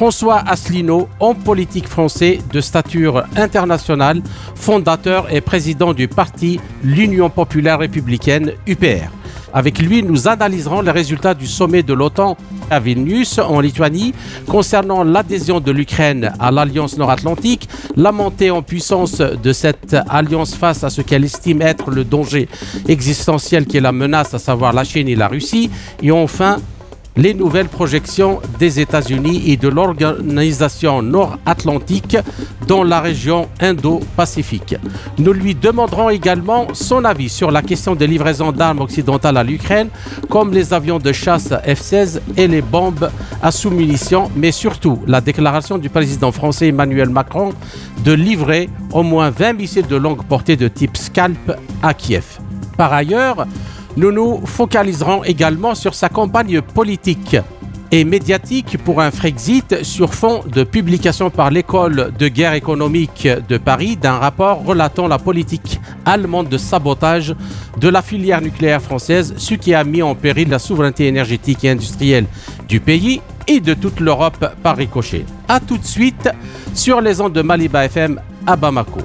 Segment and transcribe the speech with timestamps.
[0.00, 4.22] François Asselineau, homme politique français de stature internationale,
[4.54, 9.10] fondateur et président du parti l'Union populaire républicaine UPR.
[9.52, 12.38] Avec lui, nous analyserons les résultats du sommet de l'OTAN
[12.70, 14.14] à Vilnius, en Lituanie,
[14.46, 20.82] concernant l'adhésion de l'Ukraine à l'Alliance nord-atlantique, la montée en puissance de cette alliance face
[20.82, 22.48] à ce qu'elle estime être le danger
[22.88, 25.70] existentiel qui est la menace, à savoir la Chine et la Russie,
[26.02, 26.56] et enfin
[27.20, 32.16] les nouvelles projections des États-Unis et de l'Organisation nord-atlantique
[32.66, 34.76] dans la région Indo-Pacifique.
[35.18, 39.90] Nous lui demanderons également son avis sur la question des livraisons d'armes occidentales à l'Ukraine,
[40.30, 43.10] comme les avions de chasse F-16 et les bombes
[43.42, 47.52] à sous-munitions, mais surtout la déclaration du président français Emmanuel Macron
[48.02, 52.38] de livrer au moins 20 missiles de longue portée de type Scalp à Kiev.
[52.78, 53.46] Par ailleurs,
[53.96, 57.36] nous nous focaliserons également sur sa campagne politique
[57.92, 63.58] et médiatique pour un Frexit sur fond de publication par l'école de guerre économique de
[63.58, 67.34] Paris d'un rapport relatant la politique allemande de sabotage
[67.78, 71.70] de la filière nucléaire française, ce qui a mis en péril la souveraineté énergétique et
[71.70, 72.26] industrielle
[72.68, 75.24] du pays et de toute l'Europe par ricochet.
[75.48, 76.28] A tout de suite
[76.74, 79.00] sur les ondes de Maliba FM à Bamako.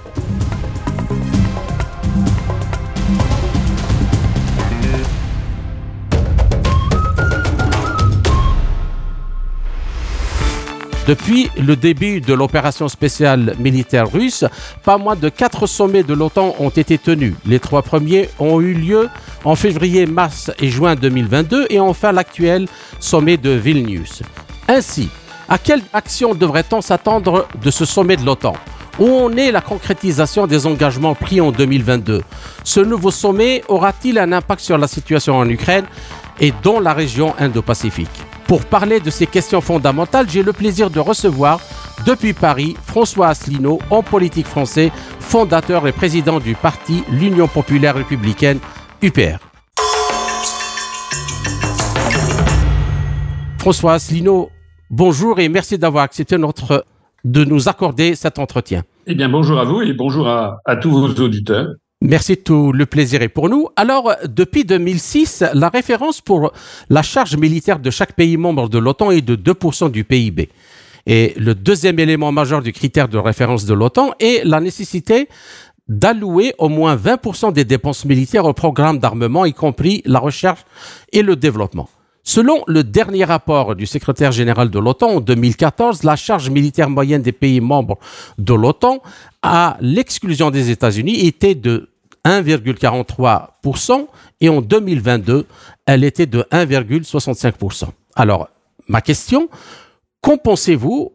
[11.07, 14.43] Depuis le début de l'opération spéciale militaire russe,
[14.83, 17.35] pas moins de quatre sommets de l'OTAN ont été tenus.
[17.45, 19.07] Les trois premiers ont eu lieu
[19.43, 22.67] en février, mars et juin 2022 et enfin l'actuel
[22.99, 24.23] sommet de Vilnius.
[24.67, 25.09] Ainsi,
[25.47, 28.55] à quelle action devrait-on s'attendre de ce sommet de l'OTAN?
[28.97, 32.23] Où en est la concrétisation des engagements pris en 2022
[32.63, 35.85] Ce nouveau sommet aura-t-il un impact sur la situation en Ukraine
[36.39, 38.34] et dans la région Indo-Pacifique?
[38.47, 41.59] Pour parler de ces questions fondamentales, j'ai le plaisir de recevoir
[42.05, 48.59] depuis Paris François Asselineau, homme politique français, fondateur et président du parti l'Union populaire républicaine
[49.01, 49.39] UPR.
[53.59, 54.49] François Asselineau,
[54.91, 56.85] bonjour et merci d'avoir accepté notre,
[57.23, 58.83] de nous accorder cet entretien.
[59.07, 61.69] Eh bien, bonjour à vous et bonjour à tous vos auditeurs.
[62.01, 63.69] Merci, tout le plaisir est pour nous.
[63.75, 66.51] Alors, depuis 2006, la référence pour
[66.89, 70.49] la charge militaire de chaque pays membre de l'OTAN est de 2% du PIB.
[71.07, 75.29] Et le deuxième élément majeur du critère de référence de l'OTAN est la nécessité
[75.87, 80.65] d'allouer au moins 20% des dépenses militaires au programme d'armement, y compris la recherche
[81.13, 81.89] et le développement.
[82.27, 87.21] Selon le dernier rapport du secrétaire général de l'OTAN en 2014, la charge militaire moyenne
[87.21, 87.99] des pays membres
[88.39, 89.03] de l'OTAN,
[89.43, 91.87] à l'exclusion des États-Unis, était de
[92.25, 94.07] 1,43%
[94.41, 95.45] et en 2022,
[95.85, 97.89] elle était de 1,65%.
[98.15, 98.49] Alors,
[98.87, 99.47] ma question,
[100.19, 101.13] qu'en pensez-vous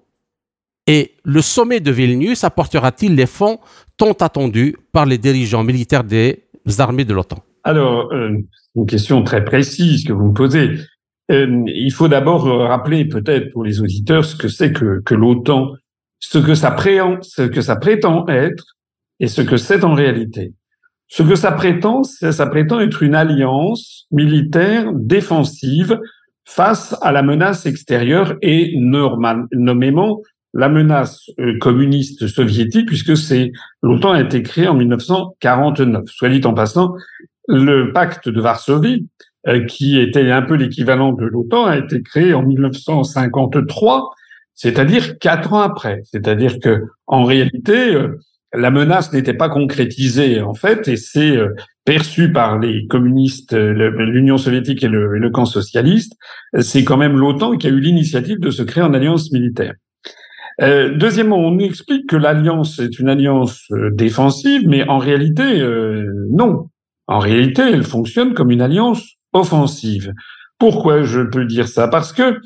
[0.86, 3.58] et le sommet de Vilnius apportera-t-il les fonds
[3.96, 6.44] tant attendus par les dirigeants militaires des
[6.78, 7.42] armées de l'OTAN?
[7.64, 8.30] Alors, euh,
[8.76, 10.78] une question très précise que vous me posez.
[11.30, 15.72] Euh, il faut d'abord rappeler peut-être pour les auditeurs ce que c'est que, que l'OTAN,
[16.18, 18.76] ce que ça ce que ça prétend être
[19.20, 20.54] et ce que c'est en réalité.
[21.08, 25.98] Ce que ça prétend, ça prétend être une alliance militaire défensive
[26.44, 30.20] face à la menace extérieure et normal, nommément
[30.52, 33.52] la menace euh, communiste soviétique, puisque c'est
[33.82, 36.04] l'OTAN a été créé en 1949.
[36.06, 36.94] Soit dit en passant,
[37.46, 39.08] le pacte de Varsovie,
[39.68, 44.10] qui était un peu l'équivalent de l'OTAN, a été créé en 1953,
[44.54, 46.02] c'est-à-dire quatre ans après.
[46.04, 48.18] C'est-à-dire que en réalité, euh,
[48.52, 51.54] la menace n'était pas concrétisée en fait, et c'est euh,
[51.84, 56.14] perçu par les communistes, euh, l'Union soviétique et le, camp socialiste.
[56.58, 59.74] C'est quand même l'OTAN qui a eu l'initiative de se créer en alliance militaire.
[60.60, 65.64] Euh, deuxièmement, on explique que l'alliance est une alliance défensive, mais en réalité,
[66.30, 66.68] non.
[67.06, 70.12] En réalité, elle fonctionne comme une alliance offensive.
[70.58, 71.88] Pourquoi je peux dire ça?
[71.88, 72.38] Parce que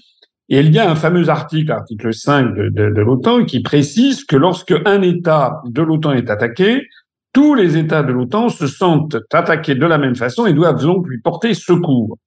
[0.49, 4.37] il y a un fameux article, article 5 de, de, de l'OTAN, qui précise que
[4.37, 6.87] lorsque un État de l'OTAN est attaqué,
[7.33, 11.07] tous les États de l'OTAN se sentent attaqués de la même façon et doivent donc
[11.09, 12.19] lui porter secours.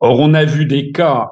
[0.00, 1.28] Or, on a vu des cas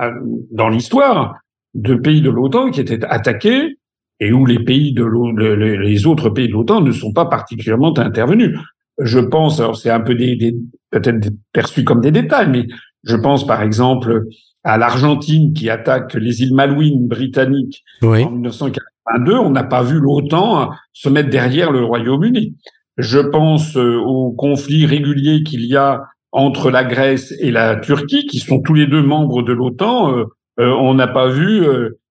[0.00, 0.12] euh,
[0.50, 1.36] dans l'histoire
[1.74, 3.78] de pays de l'OTAN qui étaient attaqués
[4.20, 8.58] et où les pays de les autres pays de l'OTAN ne sont pas particulièrement intervenus.
[9.00, 10.56] Je pense, alors c'est un peu des, des
[10.90, 12.66] peut-être perçu comme des détails, mais
[13.04, 14.24] je pense par exemple
[14.64, 19.34] à l'Argentine qui attaque les îles Malouines britanniques en 1982.
[19.34, 22.56] On n'a pas vu l'OTAN se mettre derrière le Royaume-Uni.
[22.96, 26.02] Je pense euh, aux conflits réguliers qu'il y a
[26.32, 30.14] entre la Grèce et la Turquie, qui sont tous les deux membres de l'OTAN.
[30.14, 30.24] Euh,
[30.60, 31.64] euh, on n'a pas vu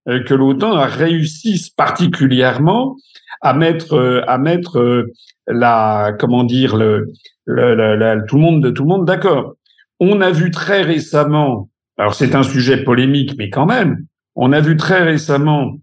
[0.08, 2.96] que l'OTAN réussisse particulièrement
[3.42, 5.06] à mettre à mettre
[5.48, 7.12] la comment dire le,
[7.46, 9.56] le, tout le monde tout le monde d'accord.
[10.00, 14.06] On a vu très récemment, alors c'est un sujet polémique, mais quand même,
[14.36, 15.74] on a vu très récemment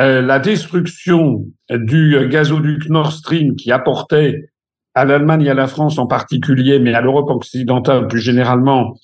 [0.00, 4.50] euh, la destruction du gazoduc Nord Stream qui apportait
[4.94, 8.94] à l'Allemagne et à la France en particulier, mais à l'Europe occidentale plus généralement,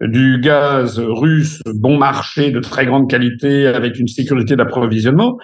[0.00, 5.38] du gaz russe bon marché de très grande qualité avec une sécurité d'approvisionnement.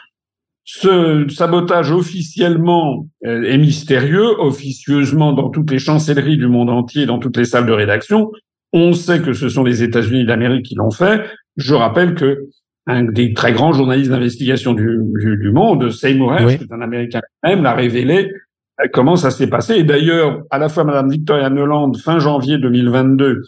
[0.64, 7.20] Ce sabotage officiellement euh, est mystérieux, officieusement dans toutes les chancelleries du monde entier, dans
[7.20, 8.32] toutes les salles de rédaction.
[8.72, 11.24] On sait que ce sont les États-Unis d'Amérique qui l'ont fait.
[11.56, 12.48] Je rappelle que
[12.88, 17.20] un des très grands journalistes d'investigation du, du, monde, Seymour Hersh, qui est un Américain
[17.42, 18.32] même, l'a révélé
[18.80, 19.74] euh, comment ça s'est passé.
[19.74, 23.42] Et d'ailleurs, à la fois Madame Victoria Nuland, fin janvier 2022, euh,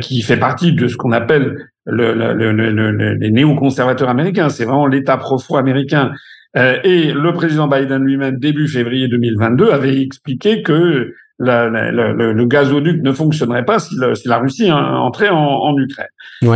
[0.00, 1.56] qui fait partie de ce qu'on appelle
[1.86, 6.12] le, le, le, les néoconservateurs américains, c'est vraiment l'État profond américain.
[6.56, 13.12] Euh, et le président Biden lui-même, début février 2022, avait expliqué que le, gazoduc ne
[13.12, 16.08] fonctionnerait pas si, si la Russie entrait en, en Ukraine.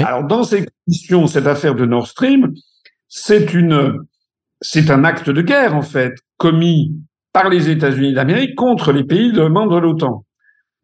[0.04, 2.52] Alors dans ces conditions, cette affaire de Nord Stream,
[3.08, 3.94] c'est une,
[4.60, 6.92] c'est un acte de guerre en fait commis
[7.32, 10.24] par les États-Unis d'Amérique contre les pays de membres de l'OTAN.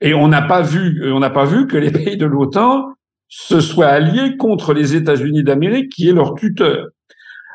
[0.00, 2.86] Et on n'a pas vu, on n'a pas vu que les pays de l'OTAN
[3.28, 6.88] se soient alliés contre les États-Unis d'Amérique, qui est leur tuteur.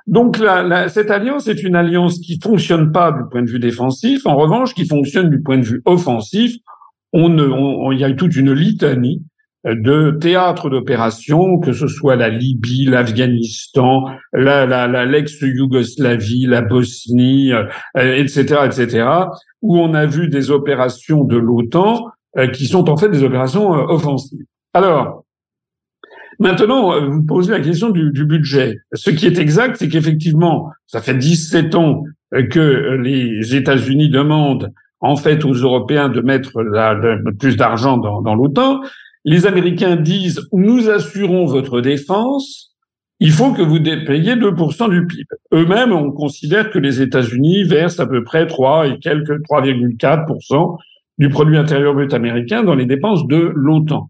[0.08, 4.26] Donc la, cette alliance est une alliance qui fonctionne pas du point de vue défensif,
[4.26, 6.56] en revanche qui fonctionne du point de vue offensif.
[7.12, 9.24] On, on, il y a toute une litanie
[9.66, 17.52] de théâtres d'opération, que ce soit la Libye, l'Afghanistan, la, la, l'ex-Yougoslavie, la Bosnie,
[17.96, 19.08] etc., euh, etc.,
[19.64, 22.10] où on a vu des opérations de l'OTAN euh,
[22.54, 24.46] qui sont en fait des opérations euh, offensives.
[24.74, 25.26] Alors,
[26.40, 28.80] Maintenant, euh, vous posez la question du, du budget.
[28.94, 32.04] Ce qui est exact, c'est qu'effectivement, ça fait 17 ans
[32.34, 37.56] euh, que euh, les États-Unis demandent en fait aux Européens de mettre la, de, plus
[37.56, 38.82] d'argent dans, dans l'OTAN.
[39.24, 42.74] Les Américains disent nous assurons votre défense.
[43.22, 45.24] Il faut que vous payiez 2% du PIB.
[45.54, 50.78] Eux-mêmes, on considère que les États-Unis versent à peu près 3 et quelques 3,4%
[51.18, 54.10] du produit intérieur brut américain dans les dépenses de l'OTAN.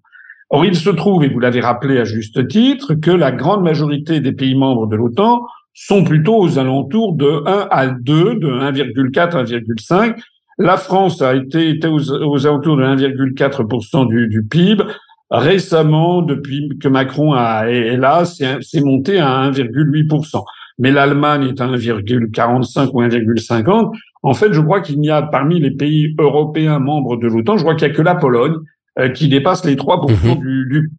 [0.50, 4.20] Or, il se trouve, et vous l'avez rappelé à juste titre, que la grande majorité
[4.20, 9.20] des pays membres de l'OTAN sont plutôt aux alentours de 1 à 2, de 1,4
[9.36, 10.16] à 1,5.
[10.58, 14.84] La France a été, été aux, alentours de 1,4% du, du PIB.
[15.30, 20.44] Récemment, depuis que Macron a, est là, c'est monté à 1,8%.
[20.78, 23.92] Mais l'Allemagne est à 1,45 ou 1,50.
[24.26, 27.62] En fait, je crois qu'il n'y a parmi les pays européens membres de l'OTAN, je
[27.62, 28.56] crois qu'il n'y a que la Pologne
[28.98, 30.40] euh, qui dépasse les 3% mhm.
[30.40, 30.92] du, du...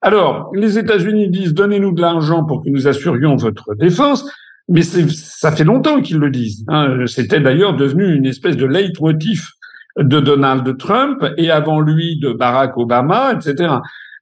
[0.00, 4.26] Alors, les États-Unis disent donnez-nous de l'argent pour que nous assurions votre défense,
[4.70, 6.64] mais ça fait longtemps qu'ils le disent.
[6.68, 7.04] Hein.
[7.06, 9.48] C'était d'ailleurs devenu une espèce de leitmotiv
[9.98, 13.74] de Donald Trump et avant lui de Barack Obama, etc.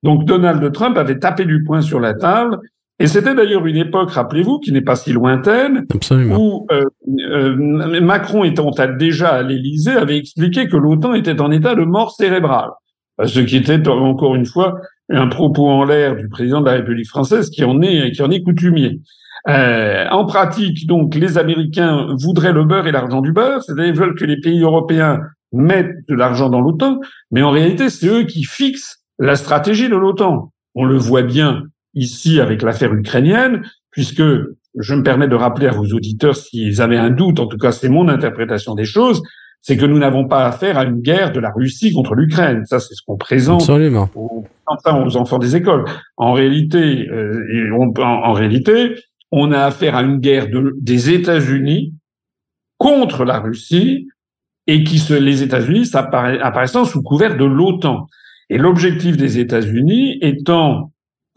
[0.03, 2.59] Donc Donald Trump avait tapé du poing sur la table
[3.01, 5.87] et c'était d'ailleurs une époque, rappelez-vous, qui n'est pas si lointaine,
[6.37, 6.85] où euh,
[7.31, 12.13] euh, Macron étant déjà à l'Élysée avait expliqué que l'OTAN était en état de mort
[12.13, 12.71] cérébrale
[13.27, 14.81] ce qui était encore une fois
[15.11, 18.31] un propos en l'air du président de la République française qui en est qui en
[18.31, 19.01] est coutumier.
[19.49, 24.15] Euh, en pratique, donc, les Américains voudraient le beurre et l'argent du beurre, c'est-à-dire veulent
[24.15, 25.21] que les pays européens
[25.53, 29.97] mettent de l'argent dans l'OTAN, mais en réalité, c'est eux qui fixent la stratégie de
[29.97, 30.53] l'OTAN.
[30.75, 31.63] On le voit bien
[31.95, 34.23] ici avec l'affaire ukrainienne, puisque
[34.79, 37.73] je me permets de rappeler à vos auditeurs s'ils avaient un doute, en tout cas
[37.73, 39.23] c'est mon interprétation des choses,
[39.63, 42.65] c'est que nous n'avons pas affaire à une guerre de la Russie contre l'Ukraine.
[42.65, 43.63] Ça, c'est ce qu'on présente
[44.15, 45.85] Aux, aux, enfants des écoles.
[46.17, 48.95] En réalité, euh, en, réalité,
[49.31, 51.95] on a affaire à une guerre de, des États-Unis
[52.79, 54.09] contre la Russie
[54.67, 58.07] et qui se, les États-Unis apparaissant sous couvert de l'OTAN.
[58.49, 60.91] Et l'objectif des États-Unis étant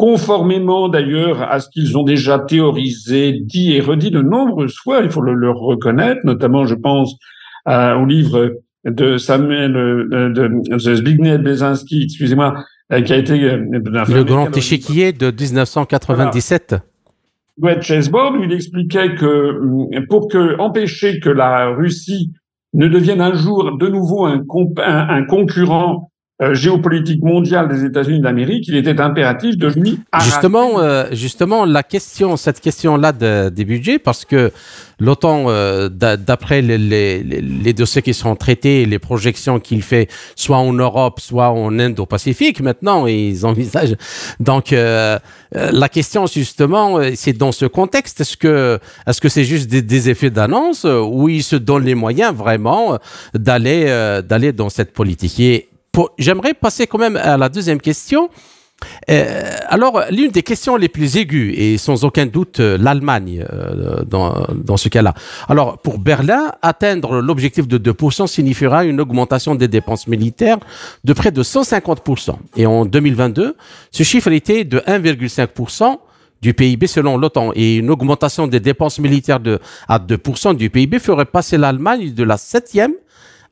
[0.04, 5.10] conformément d'ailleurs à ce qu'ils ont déjà théorisé, dit et redit de nombreuses fois, il
[5.10, 7.16] faut le, le reconnaître, notamment, je pense,
[7.70, 8.52] euh, au livre
[8.84, 12.54] de Samuel euh, de, Zbigniew Brzezinski, excusez-moi,
[12.92, 16.76] euh, qui a été le grand échiquier de 1997.
[17.58, 22.34] Great Chessboard il expliquait que hum, pour que empêcher que la Russie
[22.74, 24.44] ne devienne un jour de nouveau un,
[24.84, 26.12] un concurrent
[26.44, 31.84] euh, géopolitique mondiale des États-Unis d'Amérique, il était impératif de lui justement euh, justement la
[31.84, 34.52] question cette question là des budgets parce que
[35.00, 40.58] l'OTAN euh, d'après les, les, les, dossiers qui sont traités les projections qu'il fait soit
[40.58, 43.96] en Europe soit en Indo-Pacifique maintenant ils envisagent.
[44.40, 49.82] Donc la question justement c'est dans ce contexte est-ce que est-ce que c'est juste des,
[49.82, 52.98] des effets d'annonce ou ils se donnent les moyens vraiment
[53.34, 53.86] d'aller
[54.28, 55.40] d'aller dans cette politique?
[55.40, 55.70] Et
[56.18, 58.30] J'aimerais passer quand même à la deuxième question.
[59.10, 64.04] Euh, alors, l'une des questions les plus aiguës, et sans aucun doute euh, l'Allemagne euh,
[64.04, 65.14] dans, dans, ce cas-là.
[65.48, 70.58] Alors, pour Berlin, atteindre l'objectif de 2% signifiera une augmentation des dépenses militaires
[71.04, 72.36] de près de 150%.
[72.58, 73.56] Et en 2022,
[73.92, 75.98] ce chiffre était de 1,5%
[76.42, 77.52] du PIB selon l'OTAN.
[77.56, 82.24] Et une augmentation des dépenses militaires de, à 2% du PIB ferait passer l'Allemagne de
[82.24, 82.92] la 7e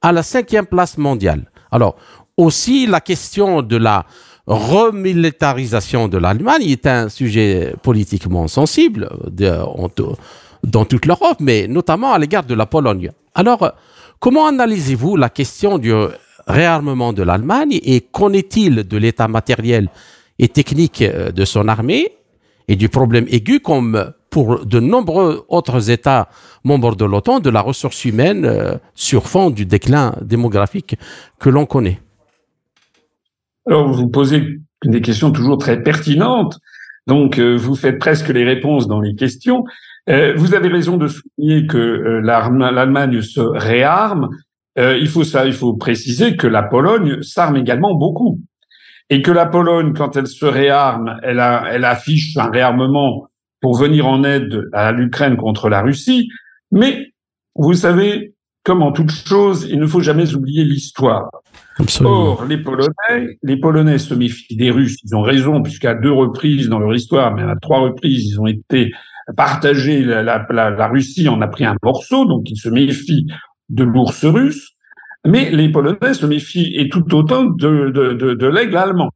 [0.01, 1.45] à la 5e place mondiale.
[1.71, 1.95] Alors,
[2.37, 4.05] aussi, la question de la
[4.47, 12.43] remilitarisation de l'Allemagne est un sujet politiquement sensible dans toute l'Europe, mais notamment à l'égard
[12.43, 13.11] de la Pologne.
[13.35, 13.71] Alors,
[14.19, 15.93] comment analysez-vous la question du
[16.47, 19.89] réarmement de l'Allemagne et qu'en est-il de l'état matériel
[20.39, 22.13] et technique euh, de son armée
[22.67, 26.29] et du problème aigu comme pour de nombreux autres États
[26.63, 30.95] membres de l'OTAN de la ressource humaine euh, sur fond du déclin démographique
[31.39, 31.99] que l'on connaît?
[33.67, 36.59] Alors, vous posez des questions toujours très pertinentes,
[37.07, 39.63] donc euh, vous faites presque les réponses dans les questions.
[40.09, 44.29] Euh, vous avez raison de souligner que euh, l'Allemagne se réarme.
[44.77, 48.39] il faut ça, il faut préciser que la Pologne s'arme également beaucoup,
[49.09, 53.27] et que la Pologne, quand elle se réarme, elle, a, elle affiche un réarmement
[53.59, 56.29] pour venir en aide à l'Ukraine contre la Russie.
[56.71, 57.11] Mais
[57.53, 61.29] vous savez, comme en toute chose, il ne faut jamais oublier l'histoire.
[62.03, 64.97] Or, les Polonais, les Polonais se méfient des Russes.
[65.03, 68.47] Ils ont raison, puisqu'à deux reprises dans leur histoire, mais à trois reprises, ils ont
[68.47, 68.91] été
[69.35, 70.03] partagés.
[70.03, 73.27] La, Russie en a pris un morceau, donc ils se méfient
[73.69, 74.71] de l'ours russe.
[75.25, 79.11] Mais les Polonais se méfient et tout autant de, de, l'aigle allemand.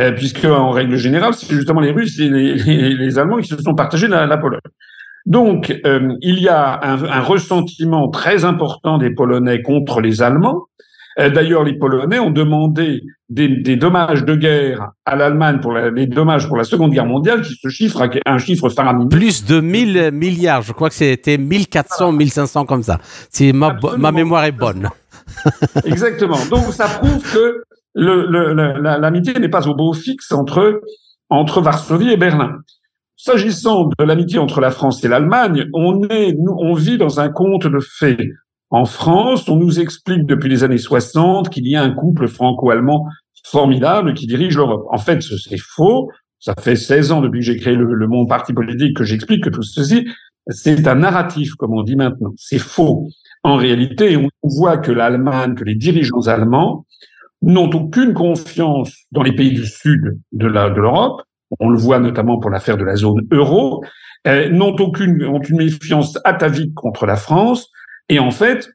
[0.00, 3.74] Euh, puisque en règle générale, c'est justement les Russes et les, Allemands qui se sont
[3.74, 4.58] partagés la, la Pologne.
[5.26, 10.66] Donc, euh, il y a un, ressentiment très important des Polonais contre les Allemands,
[11.16, 16.46] d'ailleurs, les Polonais ont demandé des, des dommages de guerre à l'Allemagne pour les dommages
[16.48, 19.08] pour la Seconde Guerre mondiale, qui se chiffre à un chiffre faramineux.
[19.08, 22.98] Plus de 1000 milliards, je crois que c'était 1400, 1500 comme ça.
[23.30, 24.88] Si ma, ma mémoire est bonne.
[25.84, 26.38] Exactement.
[26.50, 27.62] Donc, ça prouve que
[27.94, 30.80] l'amitié n'est pas au beau fixe entre,
[31.30, 32.56] entre Varsovie et Berlin.
[33.16, 37.66] S'agissant de l'amitié entre la France et l'Allemagne, on est, on vit dans un conte
[37.66, 38.32] de fées.
[38.74, 43.06] En France, on nous explique depuis les années 60 qu'il y a un couple franco-allemand
[43.46, 44.86] formidable qui dirige l'Europe.
[44.90, 46.10] En fait, c'est faux.
[46.40, 49.50] Ça fait 16 ans depuis que j'ai créé le, mon parti politique que j'explique que
[49.50, 50.08] tout ceci,
[50.48, 52.32] c'est un narratif, comme on dit maintenant.
[52.36, 53.06] C'est faux.
[53.44, 56.84] En réalité, on voit que l'Allemagne, que les dirigeants allemands
[57.42, 61.22] n'ont aucune confiance dans les pays du sud de l'Europe.
[61.60, 63.84] on le voit notamment pour l'affaire de la zone euro.
[64.26, 67.70] n'ont aucune, ont une méfiance atavique contre la France
[68.08, 68.68] et en fait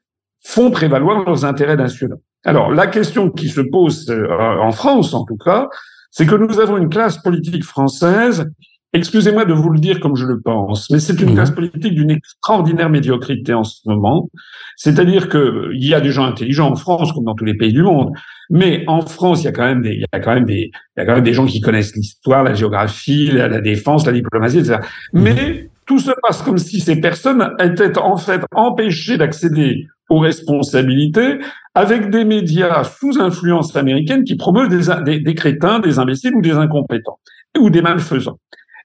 [0.43, 2.21] font prévaloir leurs intérêts nationaux.
[2.45, 4.27] Alors la question qui se pose euh,
[4.61, 5.67] en France en tout cas,
[6.11, 8.49] c'est que nous avons une classe politique française
[8.91, 11.35] Excusez-moi de vous le dire comme je le pense, mais c'est une mmh.
[11.35, 14.29] classe politique d'une extraordinaire médiocrité en ce moment.
[14.77, 17.71] C'est-à-dire que il y a des gens intelligents en France comme dans tous les pays
[17.71, 18.09] du monde,
[18.49, 20.71] mais en France il y a quand même des, il y a quand même des,
[20.71, 24.11] il y a quand même des gens qui connaissent l'histoire, la géographie, la, défense, la
[24.11, 24.79] diplomatie, etc.
[25.13, 31.39] Mais tout se passe comme si ces personnes étaient en fait empêchées d'accéder aux responsabilités
[31.73, 37.19] avec des médias sous influence américaine qui promeuvent des, crétins, des imbéciles ou des incompétents
[37.57, 38.37] ou des malfaisants.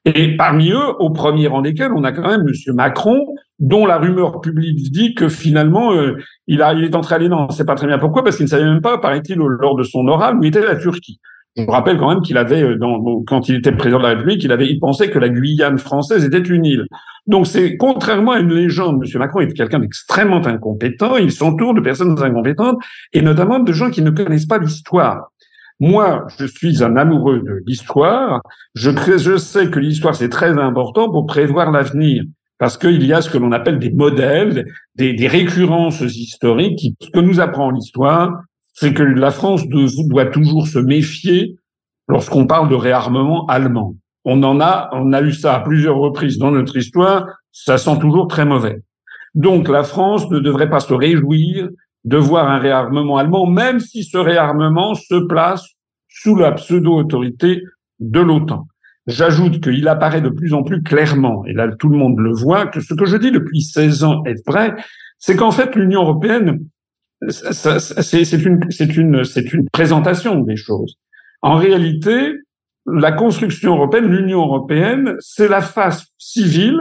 [0.07, 3.21] Et parmi eux, au premier rang desquels, on a quand même Monsieur Macron,
[3.59, 7.19] dont la rumeur publique dit que finalement, euh, il, est entré à.
[7.19, 9.77] On ne sait pas très bien pourquoi, parce qu'il ne savait même pas, paraît-il, lors
[9.77, 11.21] de son oral, où était la Turquie.
[11.57, 14.11] Je me rappelle quand même qu'il avait, euh, dans, quand il était président de la
[14.11, 16.87] République, il avait, il pensait que la Guyane française était une île.
[17.27, 19.19] Donc c'est contrairement à une légende, M.
[19.19, 21.17] Macron est quelqu'un d'extrêmement incompétent.
[21.17, 22.79] Il s'entoure de personnes incompétentes
[23.13, 25.31] et notamment de gens qui ne connaissent pas l'histoire.
[25.81, 28.41] Moi, je suis un amoureux de l'histoire.
[28.75, 28.91] Je,
[29.39, 32.23] sais que l'histoire c'est très important pour prévoir l'avenir
[32.59, 36.95] parce qu'il y a ce que l'on appelle des modèles, des, récurrences historiques.
[37.01, 38.41] Ce que nous apprend l'histoire,
[38.75, 41.57] c'est que la France doit toujours se méfier
[42.09, 43.95] lorsqu'on parle de réarmement allemand.
[44.25, 47.27] on en a, on a eu ça à plusieurs reprises dans notre histoire.
[47.53, 48.83] Ça sent toujours très mauvais.
[49.35, 51.69] Donc la France ne devrait pas se réjouir
[52.05, 55.65] de voir un réarmement allemand, même si ce réarmement se place
[56.09, 57.63] sous la pseudo-autorité
[58.01, 58.67] de l'OTAN.
[59.07, 62.67] J'ajoute qu'il apparaît de plus en plus clairement, et là tout le monde le voit,
[62.67, 64.75] que ce que je dis depuis 16 ans est vrai,
[65.19, 66.61] c'est qu'en fait l'Union européenne,
[67.29, 70.97] c'est une, présentation des choses.
[71.43, 72.33] En réalité,
[72.87, 76.81] la construction européenne, l'Union européenne, c'est la face civile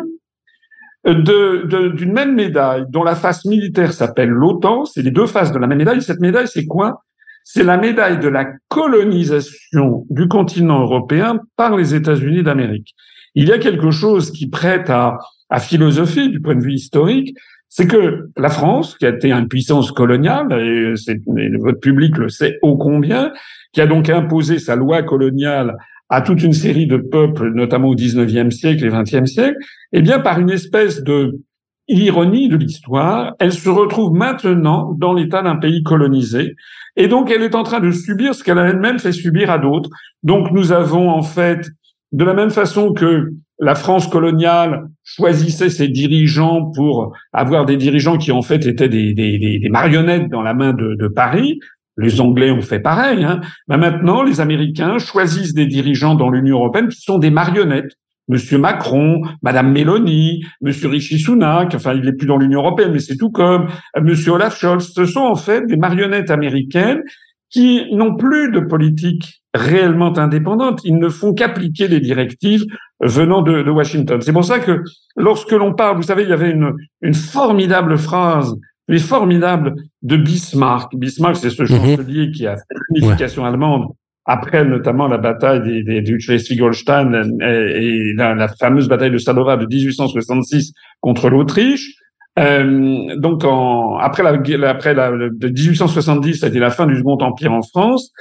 [1.06, 4.86] d'une même médaille, dont la face militaire s'appelle l'OTAN.
[4.86, 6.02] C'est les deux faces de la même médaille.
[6.02, 7.04] Cette médaille, c'est quoi?
[7.44, 12.96] C'est la médaille de la colonisation du continent européen par les États-Unis d'Amérique.
[13.36, 15.18] Il y a quelque chose qui prête à
[15.60, 17.36] philosophie du point de vue historique,
[17.76, 22.30] c'est que la France, qui a été une puissance coloniale, et, et votre public le
[22.30, 23.32] sait ô combien,
[23.72, 25.76] qui a donc imposé sa loi coloniale
[26.08, 29.58] à toute une série de peuples, notamment au XIXe siècle et XXe siècle,
[29.92, 31.40] eh bien, par une espèce de
[31.88, 36.54] ironie de l'histoire, elle se retrouve maintenant dans l'état d'un pays colonisé,
[36.96, 39.58] et donc elle est en train de subir ce qu'elle a elle-même fait subir à
[39.58, 39.90] d'autres.
[40.22, 41.68] Donc nous avons en fait,
[42.12, 48.18] de la même façon que la France coloniale choisissait ses dirigeants pour avoir des dirigeants
[48.18, 51.60] qui en fait étaient des, marionnettes dans la main de, Paris,
[51.98, 53.24] les Anglais ont fait pareil.
[53.24, 53.42] Hein.
[53.68, 57.96] Maintenant, les Américains choisissent des dirigeants dans l'Union européenne qui sont des marionnettes.
[58.30, 63.00] Monsieur Macron, Madame Meloni, Monsieur Rishi Sunak, enfin il n'est plus dans l'Union européenne, mais
[63.00, 63.68] c'est tout comme
[64.02, 64.94] Monsieur Olaf Scholz.
[64.94, 67.02] Ce sont en fait des marionnettes américaines
[67.50, 70.82] qui n'ont plus de politique réellement indépendante.
[70.84, 72.66] Ils ne font qu'appliquer les directives
[73.02, 74.22] venant de, de Washington.
[74.22, 74.84] C'est pour ça que
[75.16, 78.56] lorsque l'on parle, vous savez, il y avait une, une formidable phrase
[78.90, 80.96] mais formidable de Bismarck.
[80.96, 81.68] Bismarck, c'est ce mhm.
[81.68, 83.88] chancelier qui a fait l'unification allemande
[84.26, 89.66] après notamment la bataille des, des, du Schleswig-Holstein et, la, fameuse bataille de Sadova de
[89.66, 91.96] 1866 contre l'Autriche.
[92.40, 96.96] Euh, donc, en, après la, après la, de 1870, ça a été la fin du
[96.96, 98.12] Second Empire en France.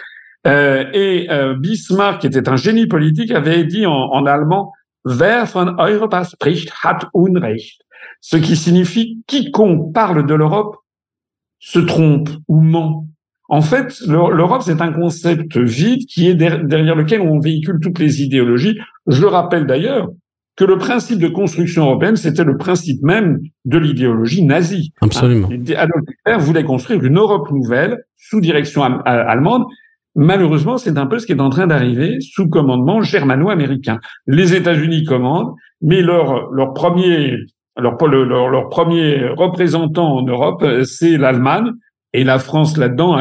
[0.47, 4.73] Euh, et euh, Bismarck, qui était un génie politique, avait dit en, en allemand
[5.05, 7.83] Wer von Europa spricht, hat Unrecht
[8.23, 10.77] ce qui signifie quiconque parle de l'Europe
[11.59, 13.07] se trompe ou ment.
[13.49, 18.23] En fait, l'Europe, c'est un concept vide qui est derrière lequel on véhicule toutes les
[18.23, 18.79] idéologies.
[19.07, 20.09] Je rappelle d'ailleurs
[20.57, 24.93] que le principe de construction européenne, c'était le principe même de l'idéologie nazie.
[25.03, 25.49] Absolument.
[25.49, 29.65] Adolf Hitler voulait construire une Europe nouvelle sous direction allemande.
[30.15, 33.99] Malheureusement, c'est un peu ce qui est en train d'arriver sous commandement germano-américain.
[34.27, 37.39] Les États-Unis commandent, mais leur, leur premier
[37.77, 41.71] alors, leur, leur, premier représentant en Europe, euh, c'est l'Allemagne,
[42.13, 43.19] et la France là-dedans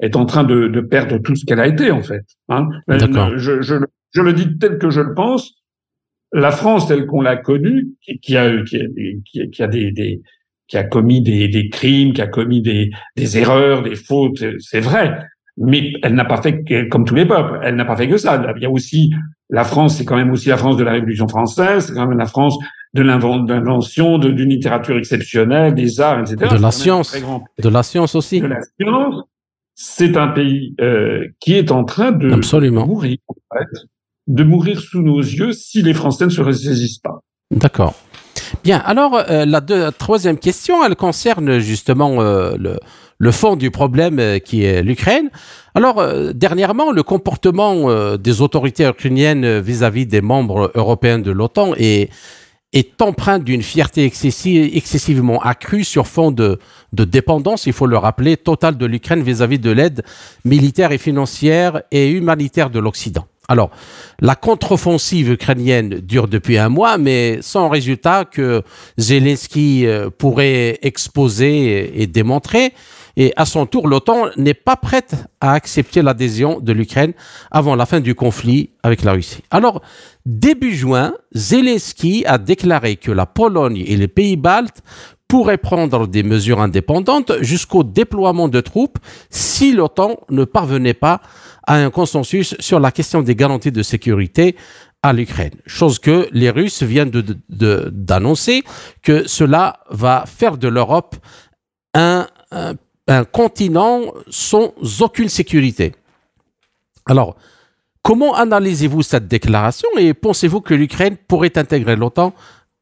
[0.00, 2.24] est, en train de, de, perdre tout ce qu'elle a été en fait.
[2.48, 2.68] Hein.
[2.88, 3.74] Euh, je, je,
[4.12, 5.52] je, le dis tel que je le pense.
[6.32, 10.22] La France telle qu'on l'a connue, qui, qui, a, qui, qui, a des, des,
[10.68, 14.80] qui a commis des, des, crimes, qui a commis des, des erreurs, des fautes, c'est
[14.80, 15.18] vrai.
[15.60, 18.16] Mais elle n'a pas fait que, comme tous les peuples, elle n'a pas fait que
[18.16, 18.42] ça.
[18.56, 19.12] Il y a aussi
[19.50, 22.18] la France, c'est quand même aussi la France de la Révolution française, c'est quand même
[22.18, 22.56] la France
[22.94, 26.36] de l'invention d'une littérature exceptionnelle, des arts, etc.
[26.56, 27.16] De la science,
[27.58, 28.40] de la science aussi.
[28.40, 29.24] De la science.
[29.74, 32.28] C'est un pays euh, qui est en train de,
[32.70, 33.86] mourir, en fait,
[34.26, 37.20] de mourir sous nos yeux si les Français ne se ressaisissent pas.
[37.50, 37.94] D'accord.
[38.62, 39.60] Bien, alors euh, la
[39.92, 42.78] troisième question, elle concerne justement euh, le,
[43.20, 45.30] le, fond du problème euh, qui est l'Ukraine.
[45.76, 46.04] Alors,
[46.34, 52.10] dernièrement, le comportement des autorités ukrainiennes vis-à-vis -vis des membres européens de l'OTAN est
[52.72, 56.58] est empreinte d'une fierté excessivement accrue sur fond de,
[56.92, 60.02] dépendance, il faut le rappeler, totale de l'Ukraine vis-à-vis de l'aide
[60.44, 63.26] militaire et financière et humanitaire de l'Occident.
[63.48, 63.70] Alors,
[64.20, 68.62] la contre-offensive ukrainienne dure depuis un mois, mais sans résultat que
[68.96, 72.72] Zelensky euh, pourrait exposer et démontrer.
[73.16, 77.12] Et à son tour, l'OTAN n'est pas prête à accepter l'adhésion de l'Ukraine
[77.50, 79.42] avant la fin du conflit avec la Russie.
[79.50, 79.82] Alors,
[80.26, 84.82] Début juin, Zelensky a déclaré que la Pologne et les pays baltes
[85.28, 88.98] pourraient prendre des mesures indépendantes jusqu'au déploiement de troupes
[89.30, 91.20] si l'OTAN ne parvenait pas
[91.66, 94.56] à un consensus sur la question des garanties de sécurité
[95.02, 95.54] à l'Ukraine.
[95.66, 97.12] Chose que les Russes viennent
[97.48, 98.62] d'annoncer
[99.02, 101.16] que cela va faire de l'Europe
[101.94, 102.74] un, un
[103.32, 105.94] continent sans aucune sécurité.
[107.06, 107.36] Alors,
[108.02, 112.32] Comment analysez-vous cette déclaration et pensez-vous que l'Ukraine pourrait intégrer l'OTAN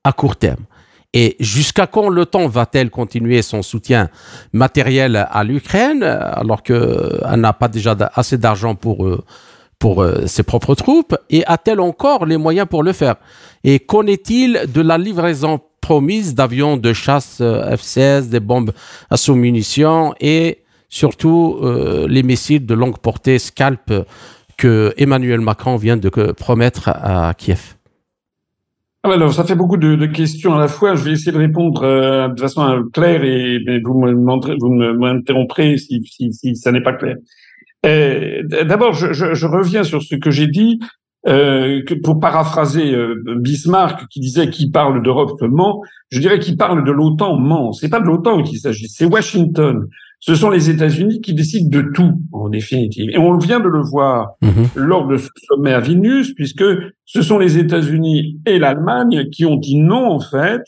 [0.04, 0.64] à court terme?
[1.12, 4.10] Et jusqu'à quand l'OTAN va-t-elle continuer son soutien
[4.52, 9.24] matériel à l'Ukraine alors qu'elle n'a pas déjà assez d'argent pour, euh,
[9.78, 11.16] pour euh, ses propres troupes?
[11.30, 13.16] Et a-t-elle encore les moyens pour le faire?
[13.64, 18.72] Et qu'en est-il de la livraison promise d'avions de chasse euh, F-16, des bombes
[19.10, 20.58] à sous-munitions et
[20.90, 21.60] surtout
[22.08, 23.92] les missiles de longue portée Scalp
[24.56, 27.78] que Emmanuel Macron vient de promettre à Kiev
[29.04, 30.94] ah, alors, ça fait beaucoup de, questions à la fois.
[30.96, 36.02] Je vais essayer de répondre euh, de façon euh, claire et vous m'interromprez si,
[36.56, 37.16] ça n'est pas clair.
[37.86, 40.80] Euh, d'abord, je, reviens sur ce que j'ai dit.
[41.26, 42.96] Euh, que pour paraphraser
[43.36, 47.72] Bismarck qui disait qu'il parle d'Europe ment, je dirais qu'il parle de l'OTAN ment.
[47.72, 49.88] C'est pas de l'OTAN qu'il s'agit, c'est Washington
[50.20, 53.10] ce sont les États-Unis qui décident de tout, en définitive.
[53.10, 54.66] Et on vient de le voir mhm.
[54.74, 56.64] lors de ce sommet à Vilnius, puisque
[57.04, 60.62] ce sont les États-Unis et l'Allemagne qui ont dit non, en fait,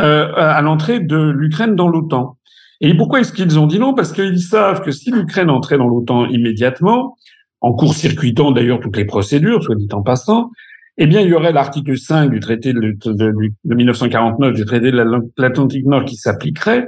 [0.00, 2.36] euh, à l'entrée de l'Ukraine dans l'OTAN.
[2.80, 3.94] Et pourquoi est-ce qu'ils ont dit non?
[3.94, 7.16] Parce qu'ils savent que si l'Ukraine entrait dans l'OTAN immédiatement,
[7.60, 10.50] en court-circuitant d'ailleurs toutes les procédures, soit dit en passant,
[10.96, 13.32] eh bien, il y aurait l'article 5 du traité de, de,
[13.64, 15.04] de 1949 du traité de
[15.36, 16.86] l'Atlantique Nord qui s'appliquerait.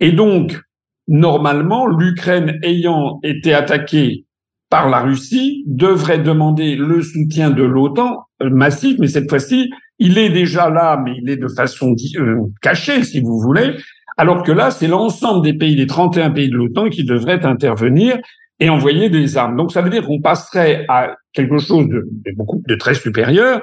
[0.00, 0.58] Et donc,
[1.08, 4.24] normalement, l'Ukraine ayant été attaquée
[4.70, 10.16] par la Russie devrait demander le soutien de l'OTAN euh, massif, mais cette fois-ci, il
[10.16, 13.74] est déjà là, mais il est de façon euh, cachée, si vous voulez,
[14.16, 18.18] alors que là, c'est l'ensemble des pays, les 31 pays de l'OTAN qui devraient intervenir
[18.60, 19.56] et envoyer des armes.
[19.56, 23.62] Donc ça veut dire qu'on passerait à quelque chose de, beaucoup de très supérieur,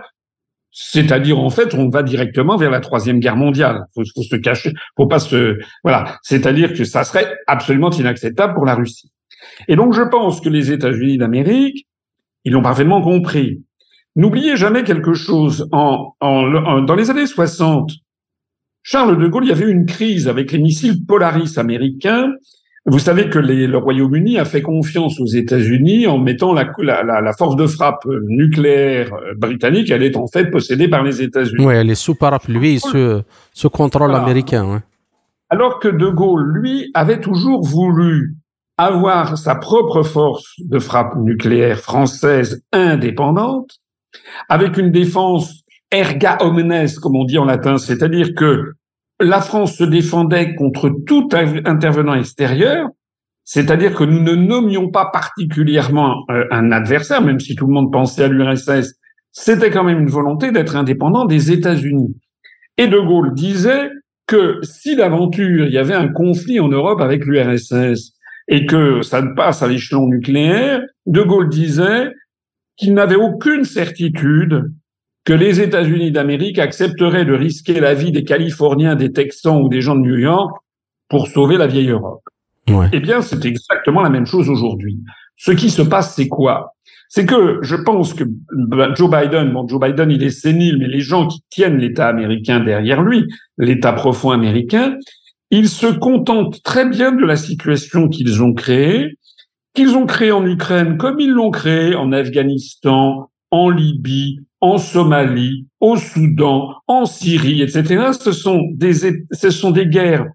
[0.72, 3.86] c'est-à-dire, en fait, on va directement vers la troisième guerre mondiale.
[3.96, 6.18] Faut, faut se cacher, faut pas se, voilà.
[6.22, 9.12] C'est-à-dire que ça serait absolument inacceptable pour la Russie.
[9.68, 11.88] Et donc, je pense que les États-Unis d'Amérique,
[12.44, 13.64] ils l'ont parfaitement compris.
[14.16, 15.68] N'oubliez jamais quelque chose.
[15.72, 17.92] En, en, dans les années 60,
[18.84, 22.32] Charles de Gaulle, il y avait une crise avec les missiles Polaris américains
[22.90, 27.04] vous savez que les, le Royaume-Uni a fait confiance aux États-Unis en mettant la, la,
[27.04, 31.66] la, force de frappe nucléaire britannique, elle est en fait possédée par les États-Unis.
[31.66, 33.22] Oui, elle est sous parapluie, ce,
[33.54, 34.82] ce contrôle américain.
[35.50, 38.36] Alors que De Gaulle, lui, avait toujours voulu
[38.78, 43.80] avoir sa propre force de frappe nucléaire française indépendante,
[44.48, 48.74] avec une défense erga omnes, comme on dit en latin, c'est-à-dire que
[49.20, 51.30] la France se défendait contre tout
[51.66, 52.90] intervenant extérieur,
[53.44, 57.92] c'est-à-dire que nous ne nommions pas particulièrement euh, un adversaire, même si tout le monde
[57.92, 58.96] pensait à l'URSS,
[59.32, 62.16] c'était quand même une volonté d'être indépendant des États-Unis.
[62.78, 63.90] Et De Gaulle disait
[64.28, 68.14] que si d'aventure il y avait un conflit en Europe avec l'URSS
[68.50, 72.12] et que ça ne passe à l'échelon nucléaire, De Gaulle disait
[72.76, 74.72] qu'il n'avait aucune certitude
[75.28, 79.82] que les États-Unis d'Amérique accepteraient de risquer la vie des Californiens, des Texans ou des
[79.82, 80.56] gens de New York
[81.10, 82.24] pour sauver la vieille Europe.
[82.94, 84.98] Eh bien, c'est exactement la même chose aujourd'hui.
[85.36, 86.76] Ce qui se passe, c'est quoi?
[87.10, 90.88] C'est que je pense que bah, Joe Biden, bon, Joe Biden, il est sénile, mais
[90.88, 93.26] les gens qui tiennent l'État américain derrière lui,
[93.58, 94.96] l'État profond américain,
[95.52, 99.18] ils se contentent très bien de la situation qu'ils ont créée,
[99.74, 105.68] qu'ils ont créée en Ukraine comme ils l'ont créée en Afghanistan, en Libye, en Somalie,
[105.80, 108.12] au Soudan, en Syrie, etc.
[108.20, 110.26] Ce sont des, guerres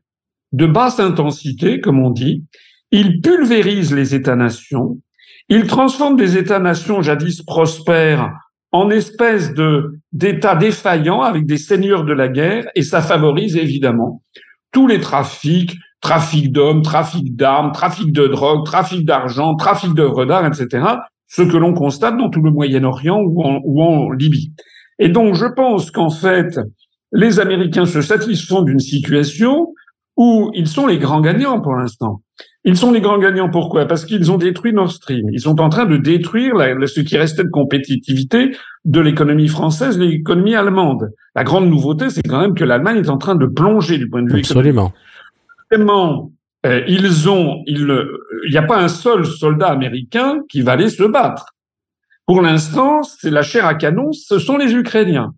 [0.53, 2.45] de basse intensité, comme on dit.
[2.91, 4.99] Ils pulvérisent les États-nations.
[5.49, 8.31] Ils transforment des États-nations jadis prospères
[8.71, 14.23] en espèces de d'États défaillants avec des seigneurs de la guerre, et ça favorise évidemment
[14.73, 20.47] tous les trafics, trafic d'hommes, trafic d'armes, trafic de drogue, trafic d'argent, trafic d'œuvres d'art,
[20.47, 20.97] etc
[21.35, 24.53] ce que l'on constate dans tout le Moyen-Orient ou en, ou en Libye.
[24.99, 26.61] Et donc, je pense qu'en fait,
[27.11, 29.73] les Américains se satisfont d'une situation
[30.19, 32.21] où ils sont les grands gagnants pour l'instant.
[32.65, 33.87] Ils sont les grands gagnants pourquoi?
[33.87, 35.25] Parce qu'ils ont détruit Nord Stream.
[35.33, 38.51] Ils sont en train de détruire la, ce qui restait de compétitivité
[38.85, 41.13] de l'économie française, l'économie allemande.
[41.35, 44.23] La grande nouveauté, c'est quand même que l'Allemagne est en train de plonger du point
[44.23, 44.93] de vue Absolument.
[45.73, 45.91] économique.
[45.91, 46.29] Euh,
[46.65, 47.87] ils ont, il
[48.51, 51.47] n'y a pas un seul soldat américain qui va aller se battre.
[52.27, 55.35] Pour l'instant, c'est la chair à canon, ce sont les Ukrainiens.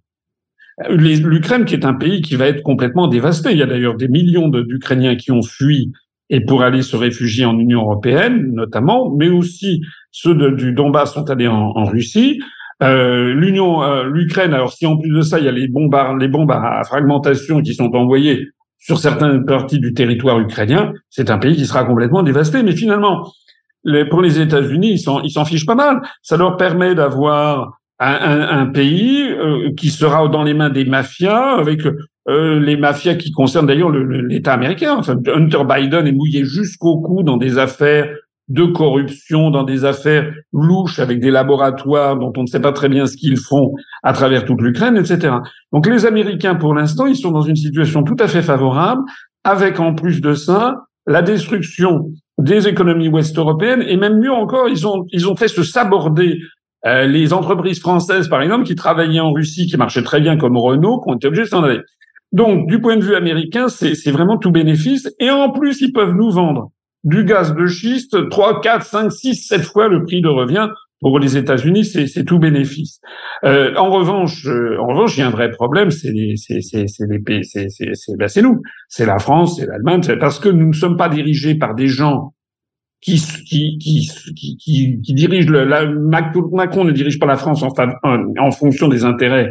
[0.91, 3.53] L'Ukraine, qui est un pays qui va être complètement dévasté.
[3.53, 5.93] Il y a d'ailleurs des millions d'Ukrainiens qui ont fui
[6.31, 11.31] et pour aller se réfugier en Union européenne, notamment, mais aussi ceux du Donbass sont
[11.31, 12.41] allés en, Russie.
[12.83, 14.53] Euh, L'Union, euh, l'Ukraine.
[14.53, 17.63] Alors, si en plus de ça, il y a les bombes, les bombes à fragmentation
[17.63, 18.49] qui sont envoyées
[18.85, 22.63] sur certaines parties du territoire ukrainien, c'est un pays qui sera complètement dévasté.
[22.63, 23.33] Mais finalement,
[23.83, 26.03] les, pour les États-Unis, ils s'en, fichent pas mal.
[26.21, 31.81] Ça leur permet d'avoir un, pays euh, qui sera dans les mains des mafias, avec
[32.29, 35.01] euh, les mafias qui concernent d'ailleurs l'État américain.
[35.35, 38.11] Hunter Biden est mouillé jusqu'au cou dans des affaires
[38.49, 42.89] de corruption dans des affaires louches avec des laboratoires dont on ne sait pas très
[42.89, 45.37] bien ce qu'ils font à travers toute l'Ukraine, etc.
[45.73, 49.03] Donc les Américains, pour l'instant, ils sont dans une situation tout à fait favorable,
[49.45, 50.77] avec en plus de ça
[51.07, 55.63] la destruction des économies ouest-européennes et même mieux encore, ils ont ils ont fait se
[55.63, 56.39] saborder
[56.87, 60.57] euh, les entreprises françaises, par exemple, qui travaillaient en Russie, qui marchaient très bien comme
[60.59, 61.81] Renault, qui ont été obligées de s'en aller.
[62.33, 65.09] Donc, du point de vue américain, c'est vraiment tout bénéfice.
[65.21, 66.73] Et en plus, ils peuvent nous vendre
[67.05, 70.69] du gaz de schiste 3, 4, 5, 6, 7 fois le prix de revient.
[71.01, 72.99] Pour les États-Unis, c'est tout bénéfice.
[73.45, 76.63] Euh, en revanche, euh, en revanche, il y a un vrai problème, c'est les, c'est
[77.07, 77.67] les pays, c'est
[78.17, 81.75] ben nous, c'est la France, c'est l'Allemagne, parce que nous ne sommes pas dirigés par
[81.75, 82.33] des gens
[83.03, 85.67] qui qui qui qui, qui, dirigent le,
[86.53, 87.69] Macron ne dirige pas la France en,
[88.39, 89.51] en fonction des intérêts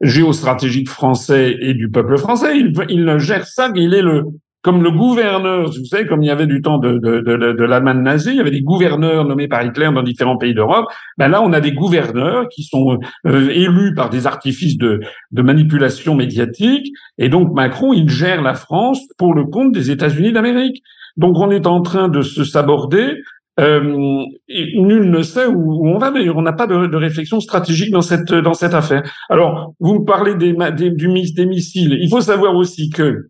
[0.00, 2.58] géostratégiques français et du peuple français.
[2.58, 4.24] Il, il gère ça, il est le
[4.62, 7.64] comme le gouverneur, vous savez, comme il y avait du temps de, de, de, de
[7.64, 10.86] l'Allemagne nazie, il y avait des gouverneurs nommés par Hitler dans différents pays d'Europe.
[11.16, 15.42] Ben là, on a des gouverneurs qui sont euh, élus par des artifices de, de
[15.42, 16.92] manipulation médiatique.
[17.16, 20.82] Et donc Macron, il gère la France pour le compte des États-Unis d'Amérique.
[21.16, 23.14] Donc on est en train de se saborder.
[23.58, 27.40] Euh, et nul ne sait où, on va, mais on n'a pas de, de, réflexion
[27.40, 29.02] stratégique dans cette dans cette affaire.
[29.28, 31.98] Alors, vous me parlez des, des, du, des missiles.
[32.00, 33.28] Il faut savoir aussi que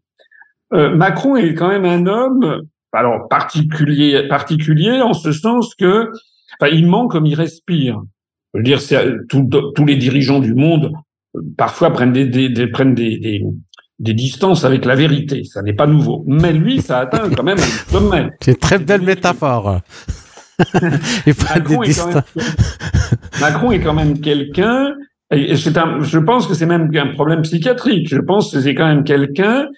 [0.73, 6.11] euh, Macron est quand même un homme, alors particulier, particulier en ce sens que,
[6.61, 8.01] enfin, il ment comme il respire.
[8.55, 8.81] Je veux dire,
[9.29, 10.93] tous les dirigeants du monde
[11.37, 13.43] euh, parfois prennent des, des, prennent des, des,
[13.99, 15.45] des distances avec la vérité.
[15.45, 16.25] Ça n'est pas nouveau.
[16.27, 18.29] Mais lui, ça atteint quand même un sommet.
[18.41, 19.81] C'est une très belle métaphore.
[21.27, 22.23] Macron, est même,
[23.41, 24.93] Macron, est quand même quelqu'un,
[25.31, 28.09] c'est je pense que c'est même un problème psychiatrique.
[28.11, 29.69] Je pense que c'est quand même quelqu'un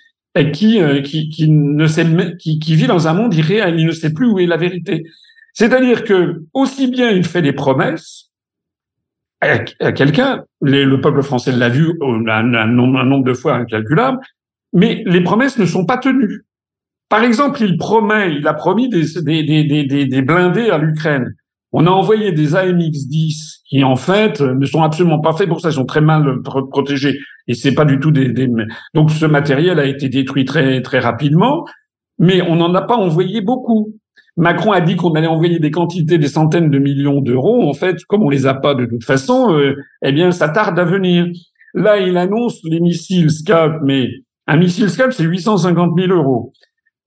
[0.53, 2.07] qui, euh, qui, qui, ne sait,
[2.39, 3.79] qui, vit dans un monde irréel.
[3.79, 5.05] Il ne sait plus où est la vérité.
[5.53, 8.31] C'est-à-dire que aussi bien il fait des promesses
[9.43, 14.19] à, quelqu'un, le peuple français l'a vu un, nombre, de fois incalculable,
[14.73, 16.45] mais les promesses ne sont pas tenues.
[17.09, 21.35] Par exemple, il promet, il a promis des blindés à l'Ukraine.
[21.73, 25.71] On a envoyé des AMX-10 qui en fait ne sont absolument pas faits pour ça,
[25.71, 28.33] ils sont très mal protégés et c'est pas du tout des,
[28.95, 31.65] donc ce matériel a été détruit très très rapidement,
[32.19, 33.95] mais on n'en a pas envoyé beaucoup.
[34.37, 37.69] Macron a dit qu'on allait envoyer des quantités, des centaines de millions d'euros.
[37.69, 40.79] En fait, comme on les a pas de toute façon, euh, eh bien, ça tarde
[40.79, 41.27] à venir.
[41.75, 44.09] Là, il annonce les missiles Scalp, mais
[44.47, 46.53] un missile Scalp, c'est 850 000 euros.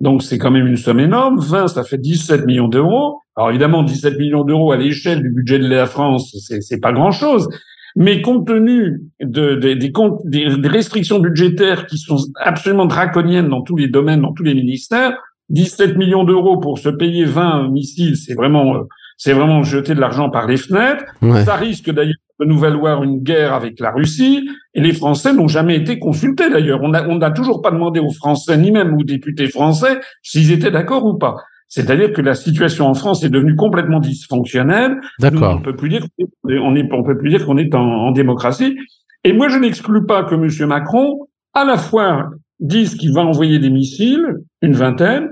[0.01, 1.39] Donc, c'est quand même une somme énorme.
[1.39, 3.21] 20, ça fait 17 millions d'euros.
[3.35, 6.93] Alors évidemment, 17 millions d'euros à l'échelle du budget de la France, c'est, c'est pas
[6.93, 7.49] grand-chose.
[7.97, 13.87] Mais compte tenu de, des, des, restrictions budgétaires qui sont absolument draconiennes dans tous les
[13.87, 15.17] domaines, dans tous les ministères,
[15.49, 18.83] 17 millions d'euros pour se payer 20 missiles, c'est vraiment,
[19.17, 21.05] c'est vraiment jeter de l'argent par les fenêtres.
[21.45, 24.49] Ça risque d'ailleurs de nous valoir une guerre avec la Russie.
[24.73, 26.81] Et les Français n'ont jamais été consultés d'ailleurs.
[26.83, 30.71] On n'a on toujours pas demandé aux Français, ni même aux députés français, s'ils étaient
[30.71, 31.37] d'accord ou pas.
[31.75, 34.95] C'est-à-dire que la situation en France est devenue complètement dysfonctionnelle.
[35.19, 35.57] D'accord.
[35.59, 36.05] On peut plus dire
[36.41, 38.77] qu'on est, on peut plus dire qu'on est en, démocratie.
[39.25, 40.69] Et moi, je n'exclus pas que M.
[40.69, 42.29] Macron, à la fois,
[42.61, 44.25] dise qu'il va envoyer des missiles,
[44.61, 45.27] une vingtaine,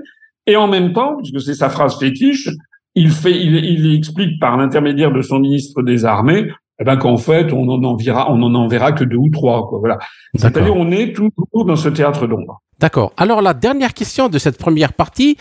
[0.46, 2.50] et en même temps, puisque c'est sa phrase fétiche,
[2.94, 7.16] il fait, il, il explique par l'intermédiaire de son ministre des Armées, eh ben qu'en
[7.16, 9.78] fait, on en enverra, on en enverra que deux ou trois, quoi.
[9.78, 9.98] Voilà.
[10.34, 12.60] C'est-à-dire, on est toujours dans ce théâtre d'ombre.
[12.80, 13.12] D'accord.
[13.16, 15.36] Alors la dernière question de cette première partie,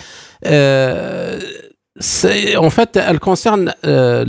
[0.45, 1.39] euh,
[1.99, 4.23] c'est en fait, elle concerne euh,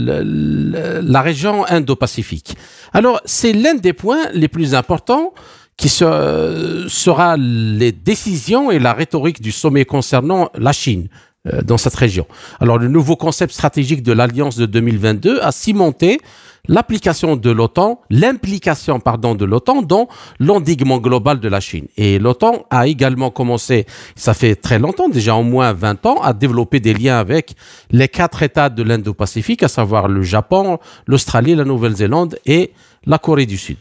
[1.01, 2.57] la région Indo-Pacifique.
[2.93, 5.33] Alors c'est l'un des points les plus importants
[5.77, 11.09] qui sera les décisions et la rhétorique du sommet concernant la Chine
[11.47, 12.25] euh, dans cette région.
[12.59, 16.19] Alors le nouveau concept stratégique de l'Alliance de 2022 a cimenté
[16.67, 20.07] l'application de l'OTAN, l'implication pardon de l'OTAN dans
[20.39, 21.87] l'endiguement global de la Chine.
[21.97, 26.33] Et l'OTAN a également commencé, ça fait très longtemps, déjà au moins 20 ans, à
[26.33, 27.55] développer des liens avec
[27.91, 32.71] les quatre États de l'Indo-Pacifique, à savoir le Japon, l'Australie, la Nouvelle-Zélande et
[33.05, 33.77] la Corée du Sud.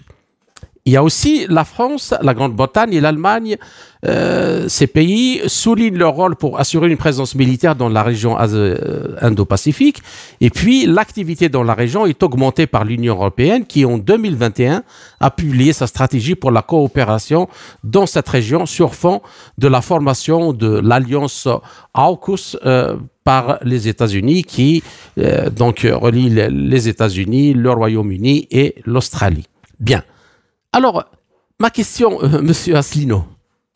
[0.87, 3.57] Il y a aussi la France, la Grande-Bretagne et l'Allemagne.
[4.05, 9.17] Euh, ces pays soulignent leur rôle pour assurer une présence militaire dans la région euh,
[9.23, 10.03] Indo-Pacifique.
[10.43, 14.83] Et puis, l'activité dans la région est augmentée par l'Union européenne qui, en 2021,
[15.21, 17.49] a publié sa stratégie pour la coopération
[17.83, 19.23] dans cette région sur fond
[19.57, 21.49] de la formation de l'alliance
[21.95, 24.83] AUKUS euh, par les États-Unis qui
[25.57, 29.47] donc relie les États-Unis, le Royaume-Uni et l'Australie.
[29.81, 30.03] Bien.
[30.77, 31.05] Alors,
[31.61, 33.23] ma question, euh, Monsieur Asselineau,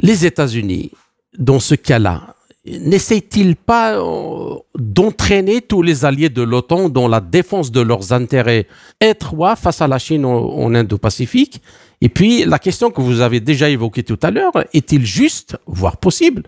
[0.00, 0.90] les États-Unis,
[1.38, 2.34] dans ce cas-là,
[2.66, 8.66] n'essaie-t-il pas euh, d'entraîner tous les alliés de l'OTAN dans la défense de leurs intérêts
[9.00, 11.62] étroits face à la Chine en, Indo-Pacifique?
[12.00, 15.98] Et puis, la question que vous avez déjà évoquée tout à l'heure, est-il juste, voire
[15.98, 16.42] possible,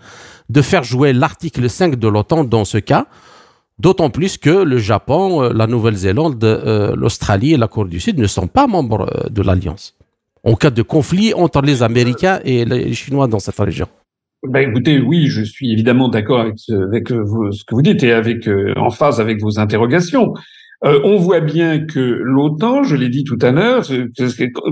[0.48, 3.06] de faire jouer l'article 5 de l'OTAN dans ce cas
[3.78, 6.44] D'autant plus que le Japon, euh, la Nouvelle-Zélande,
[6.96, 9.94] l'Australie et la Corée du Sud ne sont pas membres de l'Alliance?
[10.42, 13.88] En cas de conflit entre les Américains et les Chinois dans cette région.
[14.42, 18.02] Ben écoutez, oui, je suis évidemment d'accord avec, ce, avec euh, ce que vous dites
[18.02, 20.32] et avec euh, en phase avec vos interrogations.
[20.86, 23.84] Euh, on voit bien que l'OTAN, je l'ai dit tout à l'heure,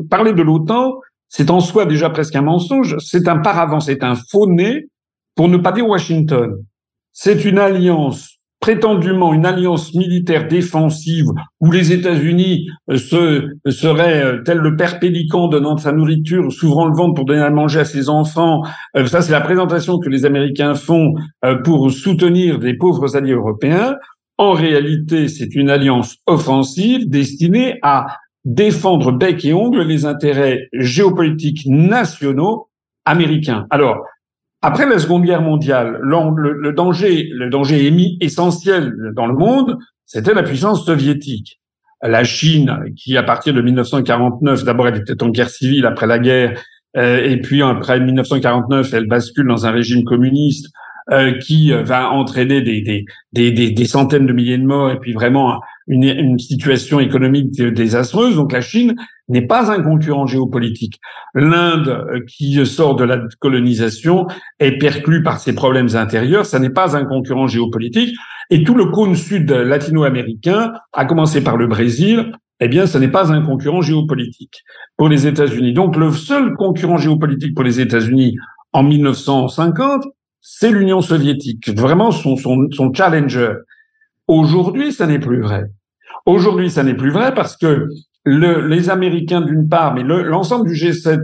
[0.09, 0.95] parler de l'OTAN,
[1.29, 2.97] c'est en soi déjà presque un mensonge.
[2.99, 4.89] C'est un paravent, c'est un faux nez,
[5.35, 6.65] pour ne pas dire Washington.
[7.13, 11.27] C'est une alliance prétendument une alliance militaire défensive
[11.61, 16.53] où les États-Unis euh, se, seraient euh, tel le père pélican donnant de sa nourriture,
[16.53, 18.63] s'ouvrant le ventre pour donner à manger à ses enfants.
[18.97, 21.15] Euh, ça, c'est la présentation que les Américains font
[21.65, 23.97] pour soutenir des pauvres alliés européens.
[24.39, 28.07] En réalité, c'est une alliance offensive destinée à
[28.45, 32.69] défendre bec et ongle les intérêts géopolitiques nationaux
[33.05, 33.67] américains.
[33.71, 34.05] Alors,
[34.61, 40.35] après la Seconde Guerre mondiale, le, danger, le danger émis essentiel dans le monde, c'était
[40.35, 41.61] la puissance soviétique.
[42.03, 46.19] La Chine, qui à partir de 1949, d'abord elle était en guerre civile après la
[46.19, 46.61] guerre,
[46.97, 50.69] euh, et puis après 1949, elle bascule dans un régime communiste
[51.11, 55.13] euh, qui va entraîner des, des, des, des, centaines de milliers de morts, et puis
[55.13, 58.37] vraiment une, une situation économique désastreuse.
[58.37, 58.95] Donc la Chine
[59.29, 61.01] n'est pas un concurrent géopolitique.
[61.35, 64.27] L'Inde, euh, qui sort de la colonisation,
[64.59, 66.47] est perclue par ses problèmes intérieurs.
[66.47, 68.17] Ça n'est pas un concurrent géopolitique.
[68.51, 73.09] Et tout le cône sud latino-américain, à commencer par le Brésil, eh bien, ce n'est
[73.09, 74.65] pas un concurrent géopolitique
[74.97, 75.73] pour les États-Unis.
[75.73, 78.37] Donc, le seul concurrent géopolitique pour les États-Unis
[78.73, 80.05] en 1950,
[80.41, 83.53] c'est l'Union soviétique, vraiment son, son, son challenger.
[84.27, 85.65] Aujourd'hui, ça n'est plus vrai.
[86.27, 87.89] Aujourd'hui, ça n'est plus vrai parce que
[88.29, 91.21] le, les Américains d'une part, mais l'ensemble du G7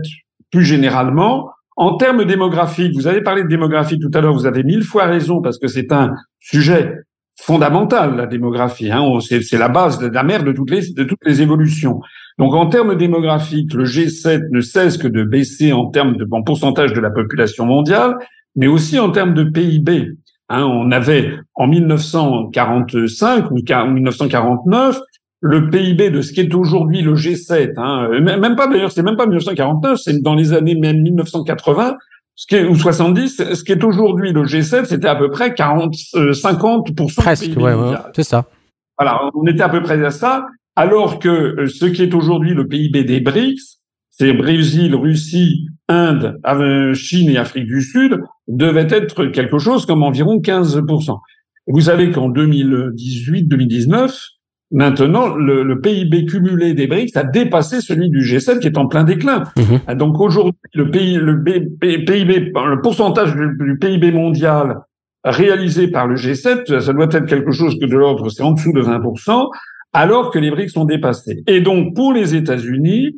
[0.51, 4.63] plus généralement, en termes démographiques, vous avez parlé de démographie tout à l'heure, vous avez
[4.63, 6.93] mille fois raison parce que c'est un sujet
[7.37, 8.91] fondamental, la démographie.
[8.91, 11.99] Hein, c'est la base de la mère de toutes les, de toutes les évolutions.
[12.39, 16.43] Donc en termes démographiques, le G7 ne cesse que de baisser en termes de en
[16.43, 18.15] pourcentage de la population mondiale,
[18.55, 20.13] mais aussi en termes de PIB.
[20.47, 24.99] Hein, on avait en 1945 ou 1949
[25.41, 29.17] le PIB de ce qui est aujourd'hui le G7, hein, même pas d'ailleurs, c'est même
[29.17, 31.97] pas 1949, c'est dans les années même 1980,
[32.35, 35.53] ce qui est, ou 70, ce qui est aujourd'hui le G7, c'était à peu près
[35.53, 37.73] 40, 50% Presque, PIB ouais,
[38.15, 38.45] c'est ça.
[38.97, 42.53] Voilà, on était à peu près à ça, alors que euh, ce qui est aujourd'hui
[42.53, 43.79] le PIB des BRICS,
[44.17, 46.39] c'est Brésil, Russie, Inde,
[46.93, 51.17] Chine et Afrique du Sud, devait être quelque chose comme environ 15%.
[51.67, 54.17] Vous savez qu'en 2018-2019,
[54.75, 59.05] Maintenant, le, PIB cumulé des BRICS a dépassé celui du G7 qui est en plein
[59.05, 59.45] déclin.
[59.55, 59.95] Mhm.
[59.95, 64.79] Donc aujourd'hui, le, PIB, le pourcentage du, PIB mondial
[65.23, 68.73] réalisé par le G7, ça doit être quelque chose que de l'ordre, c'est en dessous
[68.73, 69.47] de 20%,
[69.93, 71.41] alors que les BRICS sont dépassés.
[71.47, 73.17] Et donc, pour les États-Unis,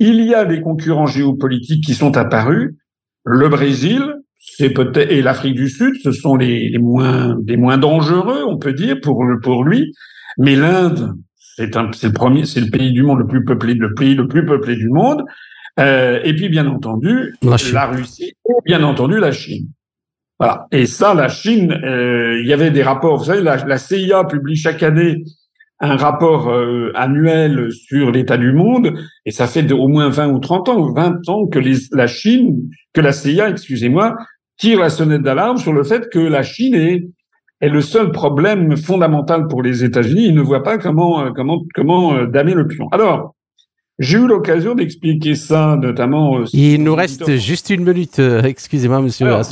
[0.00, 2.74] il y a des concurrents géopolitiques qui sont apparus.
[3.24, 4.02] Le Brésil,
[4.40, 8.58] c'est peut-être et l'Afrique du Sud, ce sont les, les, moins les moins dangereux, on
[8.58, 9.92] peut dire pour pour lui.
[10.38, 11.14] Mais l'Inde,
[11.56, 14.46] c'est le premier, c'est le pays du monde le plus peuplé, le pays le plus
[14.46, 15.24] peuplé du monde.
[15.80, 19.68] Euh, et puis, bien entendu, la, Russie et bien entendu la Chine.
[20.38, 20.66] Voilà.
[20.70, 23.16] Et ça, la Chine, euh, il y avait des rapports.
[23.16, 25.22] Vous savez, la, CIA publie chaque année
[25.80, 30.28] un rapport euh, annuel sur l'état du monde, et ça fait de, au moins 20
[30.30, 34.16] ou 30 ans, ou 20 ans que les, la Chine, que la CIA, excusez-moi,
[34.56, 37.08] tire la sonnette d'alarme sur le fait que la Chine est
[37.60, 40.26] est le seul problème fondamental pour les États-Unis.
[40.26, 42.88] Ils ne voient pas comment euh, comment comment euh, damer le pion.
[42.92, 43.34] Alors,
[43.98, 46.38] j'ai eu l'occasion d'expliquer ça, notamment.
[46.38, 48.20] Euh, Il nous reste juste une minute.
[48.20, 49.42] Excusez-moi, Monsieur Alors,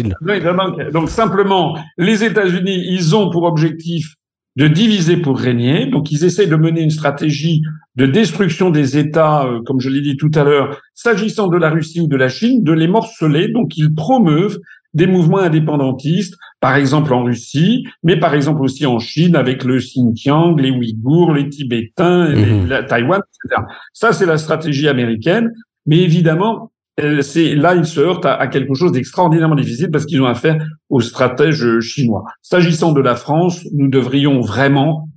[0.92, 4.14] Donc simplement, les États-Unis, ils ont pour objectif
[4.55, 5.87] de diviser pour régner.
[5.87, 7.61] Donc ils essaient de mener une stratégie
[7.97, 12.01] de destruction des États, comme je l'ai dit tout à l'heure, s'agissant de la Russie
[12.01, 13.49] ou de la Chine, de les morceler.
[13.49, 14.59] Donc ils promeuvent
[14.97, 19.76] des mouvements indépendantistes, par exemple en Russie, mais par exemple aussi en Chine avec le
[19.76, 22.66] Xinjiang, les Ouïghours, les Tibétains, mmh.
[22.66, 23.62] la Taïwan, etc.
[23.92, 25.53] Ça, c'est la stratégie américaine.
[25.84, 30.22] Mais évidemment, euh, c'est là, ils se heurtent à, quelque chose d'extraordinairement difficile parce qu'ils
[30.22, 30.57] ont affaire
[30.88, 32.24] aux stratèges chinois.
[32.40, 35.11] S'agissant de la France, nous devrions vraiment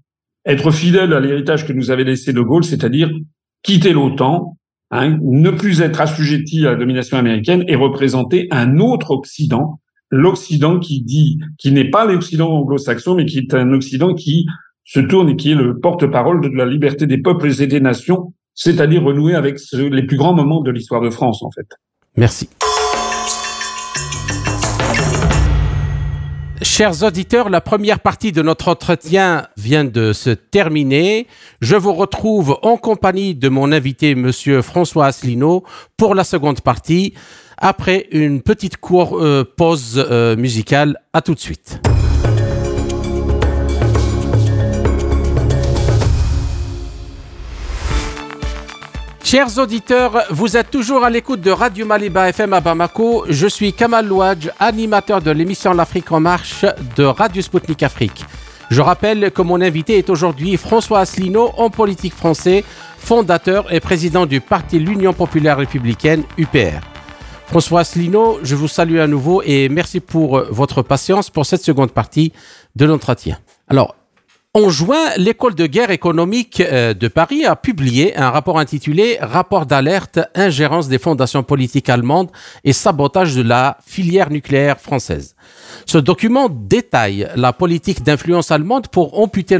[0.46, 3.10] être fidèles à l'héritage que nous avait laissé De Gaulle, c'est-à-dire
[3.64, 4.58] quitter l'OTAN,
[4.92, 9.80] Hein, ne plus être assujetti à la domination américaine et représenter un autre Occident,
[10.10, 14.48] l'Occident qui dit, qui n'est pas l'Occident anglo-saxon, mais qui est un Occident qui
[14.86, 18.34] se tourne et qui est le porte-parole de la liberté des peuples et des nations,
[18.56, 21.68] c'est-à-dire renouer avec les plus grands moments de l'histoire de France, en fait.
[22.18, 22.50] Merci.
[26.62, 31.26] Chers auditeurs, la première partie de notre entretien vient de se terminer.
[31.62, 35.64] Je vous retrouve en compagnie de mon invité, Monsieur François Asselineau,
[35.96, 37.14] pour la seconde partie,
[37.58, 40.98] après une petite euh, pause euh, musicale.
[41.14, 41.80] À tout de suite.
[49.24, 53.26] Chers auditeurs, vous êtes toujours à l'écoute de Radio Maliba FM à Bamako.
[53.30, 56.66] Je suis Kamal Louadj, animateur de l'émission L'Afrique en marche
[56.96, 58.26] de Radio Sputnik Afrique.
[58.72, 62.64] Je rappelle que mon invité est aujourd'hui François Asselineau, homme politique français,
[62.98, 66.80] fondateur et président du parti L'Union populaire républicaine, UPR.
[67.48, 71.92] François Asselineau, je vous salue à nouveau et merci pour votre patience pour cette seconde
[71.92, 72.32] partie
[72.76, 73.38] de l'entretien.
[73.68, 73.96] Alors,
[74.56, 79.68] en juin, l'école de guerre économique euh, de Paris a publié un rapport intitulé Rapport
[79.68, 82.32] d'alerte, ingérence des fondations politiques allemandes
[82.64, 85.36] et sabotage de la filière nucléaire française.
[85.86, 89.60] Ce document détaille la politique d'influence allemande pour amputer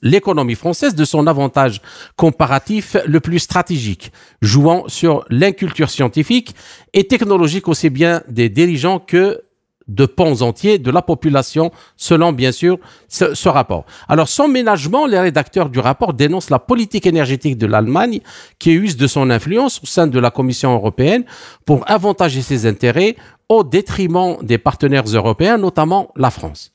[0.00, 1.82] l'économie française de son avantage
[2.16, 6.54] comparatif le plus stratégique, jouant sur l'inculture scientifique
[6.94, 9.42] et technologique aussi bien des dirigeants que
[9.88, 12.78] de pans entiers de la population, selon bien sûr
[13.08, 13.84] ce, rapport.
[14.08, 18.20] Alors sans ménagement, les rédacteurs du rapport dénoncent la politique énergétique de l'Allemagne
[18.58, 21.24] qui use de son influence au sein de la Commission européenne
[21.64, 23.16] pour avantager ses intérêts
[23.48, 26.72] au détriment des partenaires européens, notamment la France.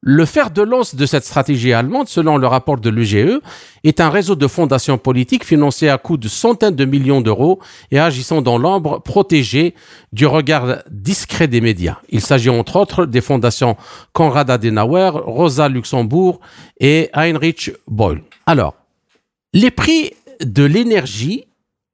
[0.00, 3.40] Le fer de lance de cette stratégie allemande, selon le rapport de l'UGE,
[3.82, 7.58] est un réseau de fondations politiques financées à coût de centaines de millions d'euros
[7.90, 9.74] et agissant dans l'ombre, protégées
[10.12, 11.98] du regard discret des médias.
[12.10, 13.76] Il s'agit entre autres des fondations
[14.12, 16.40] Konrad Adenauer, Rosa Luxembourg
[16.78, 18.22] et Heinrich Boll.
[18.46, 18.74] Alors,
[19.52, 21.46] les prix de l'énergie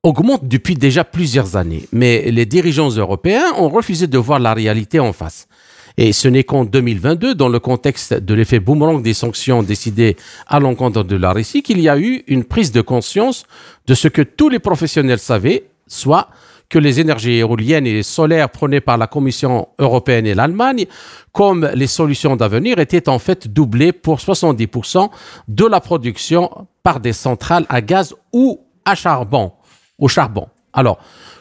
[0.03, 5.01] augmentent depuis déjà plusieurs années, mais les dirigeants européens ont refusé de voir la réalité
[5.01, 5.49] en face.
[5.97, 10.17] Et ce n'est qu'en 2022, dans le contexte de l'effet boomerang des sanctions décidées
[10.47, 13.45] à l'encontre de la Russie, qu'il y a eu une prise de conscience
[13.87, 16.29] de ce que tous les professionnels savaient, soit
[16.69, 20.87] que les énergies éoliennes et solaires prônées par la Commission européenne et l'Allemagne
[21.33, 25.11] comme les solutions d'avenir étaient en fait doublées pour 70%
[25.47, 29.53] de la production par des centrales à gaz ou à charbon.
[29.99, 30.49] Au charbon.
[30.73, 30.99] Alors,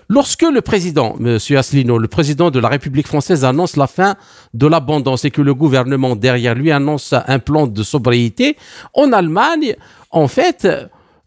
[0.09, 1.37] Lorsque le président, M.
[1.57, 4.15] Asselineau, le président de la République française annonce la fin
[4.53, 8.57] de l'abondance et que le gouvernement derrière lui annonce un plan de sobriété,
[8.93, 9.75] en Allemagne,
[10.11, 10.67] en fait,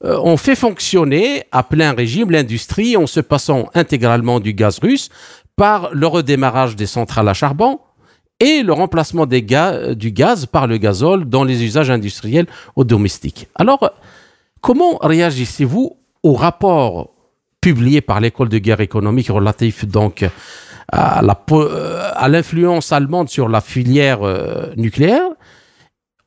[0.05, 5.09] euh, on fait fonctionner à plein régime l'industrie en se passant intégralement du gaz russe
[5.57, 7.81] par le redémarrage des centrales à charbon
[8.39, 12.47] et le remplacement du gaz par le gazole dans les usages industriels
[12.77, 13.49] ou domestiques.
[13.55, 13.91] Alors,
[14.61, 17.16] comment réagissez-vous au rapport
[17.67, 20.25] publié par l'école de guerre économique relatif donc
[20.93, 25.31] à euh, l'influence allemande sur la filière euh, nucléaire,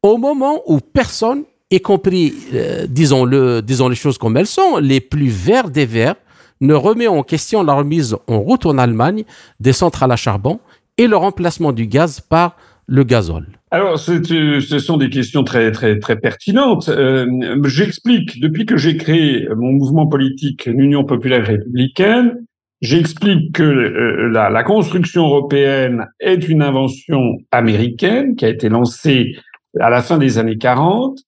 [0.03, 4.99] au moment où personne, y compris, euh, disons-le, disons les choses comme elles sont, les
[4.99, 6.15] plus verts des verts,
[6.59, 9.23] ne remet en question la remise en route en Allemagne
[9.61, 10.59] des centrales à charbon
[10.97, 12.57] et le remplacement du gaz par
[12.89, 16.89] le gazole alors, ce sont des questions très très très pertinentes.
[16.89, 17.27] Euh,
[17.65, 22.39] j'explique depuis que j'ai créé mon mouvement politique, l'Union populaire républicaine,
[22.81, 29.35] j'explique que euh, la, construction européenne est une invention américaine qui a été lancée
[29.79, 31.19] à la fin des années 40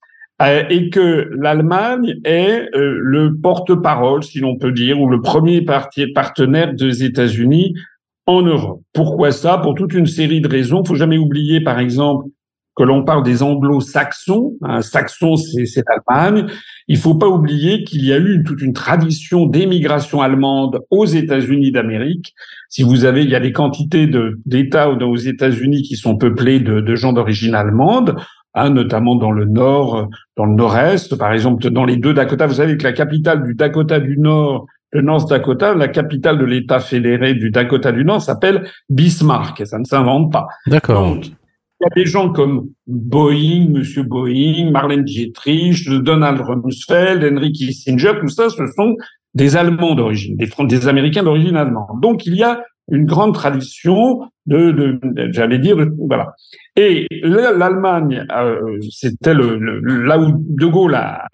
[0.42, 6.74] euh, et que l'Allemagne est le porte-parole, si l'on peut dire, ou le premier partenaire
[6.74, 7.76] des États-Unis
[8.26, 8.82] en Europe.
[8.94, 9.58] Pourquoi ça?
[9.58, 10.82] Pour toute une série de raisons.
[10.84, 12.26] Il faut jamais oublier, par exemple,
[12.76, 14.54] que l'on parle des anglo-saxons.
[14.62, 16.48] Un saxon, c'est l'Allemagne.
[16.88, 21.72] Il faut pas oublier qu'il y a eu toute une tradition d'émigration allemande aux États-Unis
[21.72, 22.34] d'Amérique.
[22.70, 24.10] Si vous avez, il y a des quantités
[24.46, 28.16] d'États aux États-Unis qui sont peuplés de, de gens d'origine allemande.
[28.54, 32.48] Hein, notamment dans le nord, dans le nord-est, par exemple dans les deux Dakota.
[32.48, 36.46] Vous savez que la capitale du Dakota du Nord le North Dakota, la capitale de
[36.46, 40.48] l'État fédéré du Dakota du Nord s'appelle Bismarck, et ça ne s'invente pas.
[40.68, 41.18] D'accord.
[41.22, 41.30] il
[41.82, 48.30] y a des gens comme Boeing, Monsieur Boeing, Marlène Dietrich, Donald Rumsfeld, Henry Kissinger, tout
[48.30, 48.96] ça, ce sont
[49.34, 52.02] des Allemands d'origine, des, des Américains d'origine allemande.
[52.02, 52.62] Donc il y a
[52.92, 55.00] une grande tradition de, de,
[55.32, 56.34] j'allais dire, voilà.
[56.76, 59.58] Et l'Allemagne, euh, c'était le,
[60.06, 61.28] là où De Gaulle a,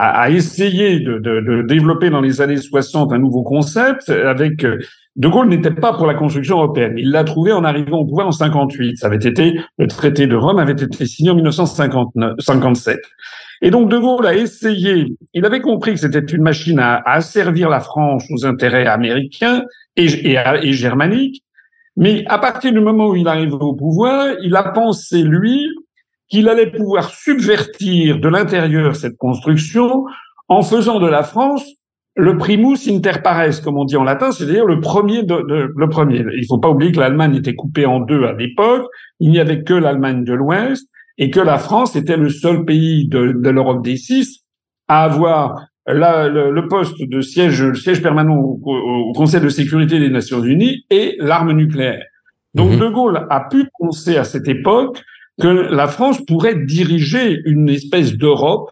[0.00, 4.78] a, essayé de, de, de, développer dans les années 60 un nouveau concept avec euh,
[5.16, 6.94] De Gaulle n'était pas pour la construction européenne.
[6.96, 8.96] Il l'a trouvé en arrivant au pouvoir en 58.
[8.96, 13.00] Ça avait été le traité de Rome avait été signé en 1957.
[13.60, 15.06] Et donc De Gaulle a essayé.
[15.34, 19.64] Il avait compris que c'était une machine à, à asservir la France aux intérêts américains
[19.96, 21.42] et, et, et germaniques.
[21.96, 25.66] Mais à partir du moment où il arrive au pouvoir, il a pensé lui
[26.28, 30.04] qu'il allait pouvoir subvertir de l'intérieur cette construction
[30.48, 31.64] en faisant de la France
[32.18, 35.36] le primus inter pares, comme on dit en latin, c'est-à-dire le premier de,
[35.74, 36.24] le premier.
[36.36, 38.86] Il faut pas oublier que l'Allemagne était coupée en deux à l'époque.
[39.20, 43.08] Il n'y avait que l'Allemagne de l'Ouest et que la France était le seul pays
[43.08, 44.44] de, de l'Europe des six
[44.88, 50.10] à avoir la, le, poste de siège, le siège permanent au, Conseil de sécurité des
[50.10, 52.02] Nations Unies et l'arme nucléaire.
[52.54, 52.78] Donc mhm.
[52.78, 55.00] De Gaulle a pu penser à cette époque
[55.40, 58.70] que la France pourrait diriger une espèce d'Europe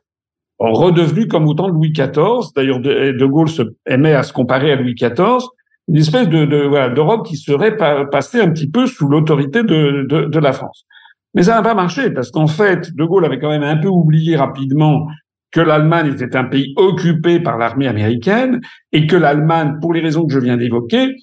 [0.58, 2.52] redevenue comme au temps de Louis XIV.
[2.54, 5.44] D'ailleurs, de, Gaulle se aimait à se comparer à Louis XIV.
[5.88, 10.24] Une espèce de, voilà, d'Europe qui serait passée un petit peu sous l'autorité de, de,
[10.24, 10.86] de la France.
[11.34, 13.88] Mais ça n'a pas marché parce qu'en fait, De Gaulle avait quand même un peu
[13.88, 15.06] oublié rapidement
[15.52, 18.60] que l'Allemagne était un pays occupé par l'armée américaine
[18.92, 21.14] et que l'Allemagne, pour les raisons que je viens d'évoquer,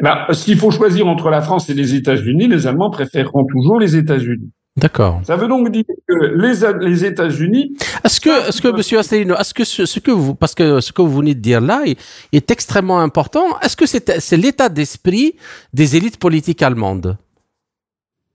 [0.00, 3.78] eh ben, s'il faut choisir entre la France et les États-Unis, les Allemands préféreront toujours
[3.80, 4.52] les États-Unis.
[4.76, 5.20] D'accord.
[5.22, 7.76] Ça veut donc dire que les, les États-Unis.
[8.02, 11.00] Est-ce que, est-ce que, Monsieur Asselineau, est-ce que ce, que vous, parce que ce que
[11.00, 11.96] vous venez de dire là est,
[12.32, 13.58] est extrêmement important.
[13.60, 15.36] Est-ce que c'est, c'est l'état d'esprit
[15.72, 17.16] des élites politiques allemandes?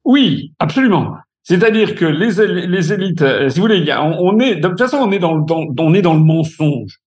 [0.05, 1.15] Oui, absolument.
[1.43, 5.11] C'est-à-dire que les, les élites, euh, si vous voulez, on, est, de toute façon, on
[5.11, 5.43] est dans le,
[5.77, 6.99] on est dans le mensonge.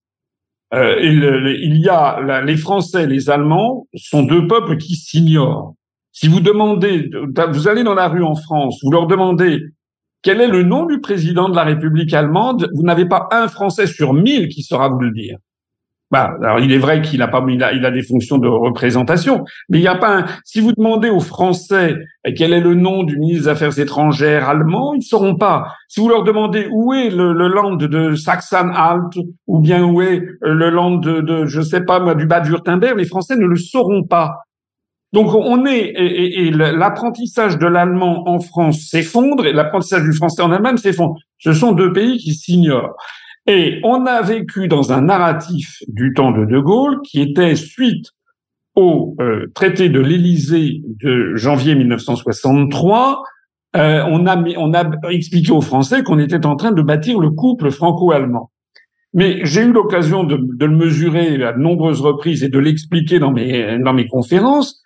[0.75, 5.75] Euh, il, il, y a les Français, les Allemands sont deux peuples qui s'ignorent.
[6.13, 7.11] Si vous demandez,
[7.53, 9.63] vous allez dans la rue en France, vous leur demandez
[10.23, 13.87] quel est le nom du président de la République allemande, vous n'avez pas un Français
[13.87, 15.39] sur mille qui saura vous le dire.
[16.13, 18.47] Bah, alors il est vrai qu'il a pas, il a, il a des fonctions de
[18.47, 20.19] représentation, mais il n'y a pas.
[20.19, 21.97] Un, si vous demandez aux Français
[22.37, 25.73] quel est le nom du ministre des Affaires étrangères allemand, ils ne sauront pas.
[25.89, 30.69] Si vous leur demandez où est le, land de Saxon-Alt ou bien où est le
[30.69, 34.35] land de, de je sais pas du Bade-Württemberg, les Français ne le sauront pas.
[35.13, 40.51] Donc on est et, l'apprentissage de l'allemand en France s'effondre et l'apprentissage du français en
[40.51, 41.17] Allemagne s'effondre.
[41.39, 42.97] Ce sont deux pays qui s'ignorent.
[43.47, 48.07] Et on a vécu dans un narratif du temps de De Gaulle qui était suite
[48.75, 53.23] au euh, traité de l'Élysée de janvier 1963.
[53.75, 58.51] Euh, on, a, expliqué aux Français qu'on était en train de bâtir le couple franco-allemand.
[59.13, 63.33] Mais j'ai eu l'occasion de, le mesurer à de nombreuses reprises et de l'expliquer dans
[63.33, 64.83] mes conférences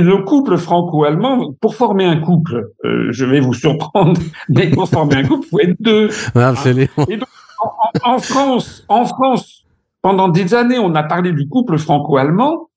[0.00, 5.16] le couple franco-allemand, pour former un couple, euh, je vais vous surprendre, mais pour former
[5.16, 6.08] un couple, il faut être deux.
[7.08, 7.28] Et donc,
[8.02, 9.64] en, France, en France,
[10.02, 12.68] pendant des années, on a parlé du couple franco-allemand,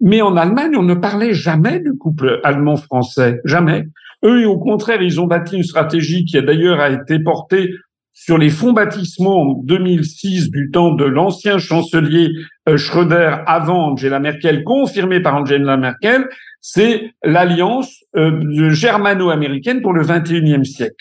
[0.00, 3.86] mais en Allemagne, on ne parlait jamais du couple allemand-français, jamais.
[4.24, 7.70] Eux, au contraire, ils ont bâti une stratégie qui a d'ailleurs a été portée
[8.12, 12.30] sur les fonds baptismaux en 2006 du temps de l'ancien chancelier
[12.68, 16.28] euh, Schröder avant Angela Merkel, confirmé par Angela Merkel,
[16.60, 20.94] c'est l'alliance euh, germano-américaine pour le 21e siècle.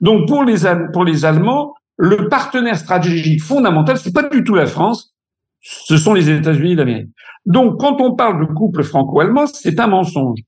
[0.00, 0.58] Donc pour les,
[0.92, 5.14] pour les Allemands, le partenaire stratégique fondamental, c'est pas du tout la France,
[5.60, 7.10] ce sont les États-Unis d'Amérique.
[7.46, 10.40] Donc quand on parle de couple franco-allemand, c'est un mensonge.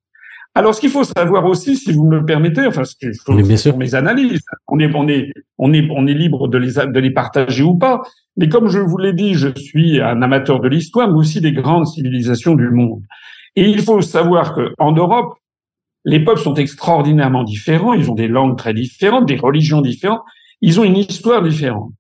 [0.55, 3.79] Alors, ce qu'il faut savoir aussi, si vous me permettez, enfin, ce qu'il faut, pour
[3.79, 7.13] mes analyses, on est, on est, on est, on est libre de les, de les
[7.13, 8.03] partager ou pas.
[8.37, 11.53] Mais comme je vous l'ai dit, je suis un amateur de l'histoire, mais aussi des
[11.53, 13.03] grandes civilisations du monde.
[13.55, 15.35] Et il faut savoir que en Europe,
[16.05, 17.95] les peuples sont extraordinairement différents.
[17.95, 20.23] Ils ont des langues très différentes, des religions différentes.
[20.63, 21.93] Ils ont une histoire différente.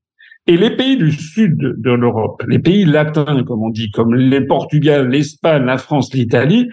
[0.46, 4.40] Et les pays du sud de l'Europe, les pays latins, comme on dit, comme les
[4.40, 6.68] Portugal, l'Espagne, la France, l'Italie,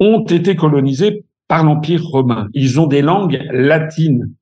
[0.00, 2.48] ont été colonisés par l'Empire romain.
[2.54, 4.32] Ils ont des langues latines.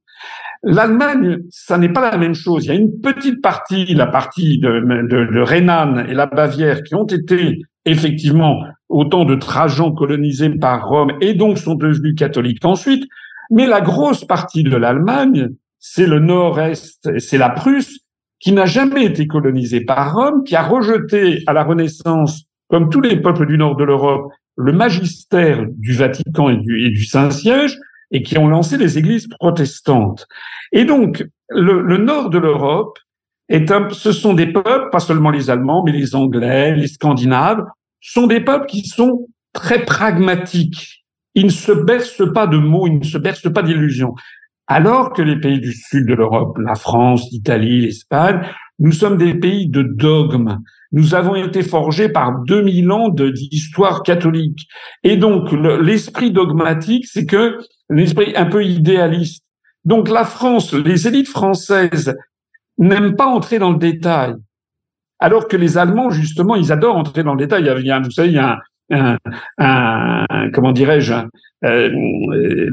[0.62, 2.64] L'Allemagne, ça n'est pas la même chose.
[2.64, 6.94] Il y a une petite partie, la partie de, de, Rhénane et la Bavière, qui
[6.94, 13.04] ont été effectivement autant de Trajan colonisés par Rome et donc sont devenus catholiques ensuite.
[13.50, 15.48] Mais la grosse partie de l'Allemagne,
[15.78, 18.00] c'est le nord-est, c'est la Prusse,
[18.40, 23.00] qui n'a jamais été colonisée par Rome, qui a rejeté à la Renaissance, comme tous
[23.00, 27.78] les peuples du nord de l'Europe, le magistère du Vatican et du, Saint-Siège,
[28.11, 30.26] et qui ont lancé les églises protestantes.
[30.72, 32.98] Et donc, le, nord de l'Europe
[33.48, 37.64] est un, ce sont des peuples, pas seulement les Allemands, mais les Anglais, les Scandinaves,
[38.00, 41.04] sont des peuples qui sont très pragmatiques.
[41.34, 44.14] Ils ne se bercent pas de mots, ils ne se bercent pas d'illusions.
[44.66, 48.40] Alors que les pays du sud de l'Europe, la France, l'Italie, l'Espagne,
[48.80, 50.59] nous sommes des pays de dogmes.
[50.93, 54.66] Nous avons été forgés par 2000 ans d'histoire catholique.
[55.03, 57.59] Et donc, l'esprit dogmatique, c'est que
[57.91, 59.45] l'esprit un peu idéaliste.
[59.84, 62.16] Donc, la France, les élites françaises
[62.78, 64.34] n'aiment pas entrer dans le détail.
[65.18, 67.62] Alors que les Allemands, justement, ils adorent entrer dans le détail.
[67.80, 68.59] Il y a, vous savez, il y a un,
[68.91, 69.18] un,
[70.53, 71.14] comment dirais-je,
[71.64, 71.91] euh,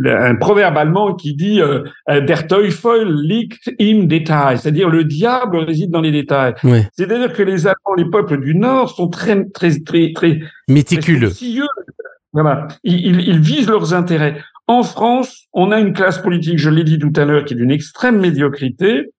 [0.05, 5.91] un proverbe allemand qui dit euh, Der Teufel liegt im Detail, c'est-à-dire le diable réside
[5.91, 6.53] dans les détails.
[6.93, 11.31] C'est-à-dire que les Allemands, les peuples du Nord, sont très, très, très, très méticuleux.
[12.31, 14.37] voilà, ils, ils, visent leurs intérêts.
[14.67, 17.57] En France, on a une classe politique, je l'ai dit tout à l'heure, qui est
[17.57, 19.11] d'une extrême médiocrité.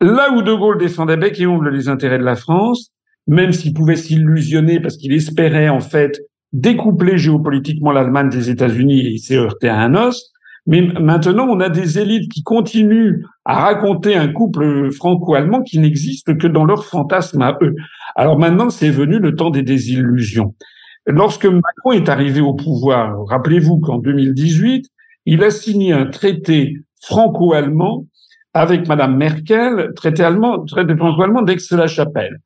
[0.00, 2.92] Là où De Gaulle défendait bec et ongle les intérêts de la France,
[3.26, 6.20] même s'il pouvait s'illusionner parce qu'il espérait en fait
[6.52, 10.32] découpler géopolitiquement l'Allemagne des États-Unis et il s'est heurté à un os.
[10.66, 16.38] Mais maintenant, on a des élites qui continuent à raconter un couple franco-allemand qui n'existe
[16.38, 17.74] que dans leur fantasme à eux.
[18.14, 20.54] Alors maintenant, c'est venu le temps des désillusions.
[21.06, 24.86] Lorsque Macron est arrivé au pouvoir, rappelez-vous qu'en 2018,
[25.26, 28.06] il a signé un traité franco-allemand
[28.54, 32.38] avec Madame Merkel, traité allemand, traité franco-allemand d'Aix-la-Chapelle.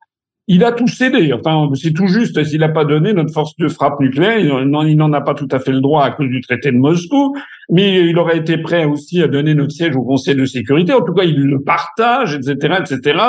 [0.47, 1.33] Il a tout cédé.
[1.33, 2.41] Enfin, c'est tout juste.
[2.45, 5.59] S'il n'a pas donné notre force de frappe nucléaire, il n'en a pas tout à
[5.59, 7.35] fait le droit à cause du traité de Moscou,
[7.69, 10.93] mais il aurait été prêt aussi à donner notre siège au Conseil de sécurité.
[10.93, 13.19] En tout cas, il le partage, etc., etc.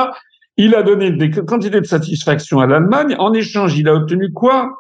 [0.57, 3.17] Il a donné des quantités de satisfaction à l'Allemagne.
[3.19, 4.71] En échange, il a obtenu quoi?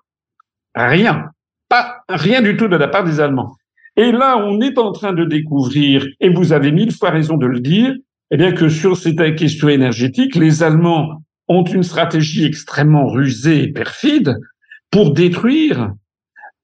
[0.76, 1.30] Rien.
[1.68, 3.56] Pas rien du tout de la part des Allemands.
[3.96, 7.46] Et là, on est en train de découvrir, et vous avez mille fois raison de
[7.46, 7.92] le dire,
[8.30, 13.72] eh bien que sur cette question énergétique, les Allemands ont une stratégie extrêmement rusée et
[13.72, 14.36] perfide
[14.90, 15.92] pour détruire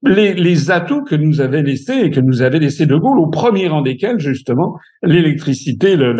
[0.03, 3.27] les, les, atouts que nous avait laissés et que nous avait laissé De Gaulle, au
[3.27, 6.11] premier rang desquels, justement, l'électricité, mmh.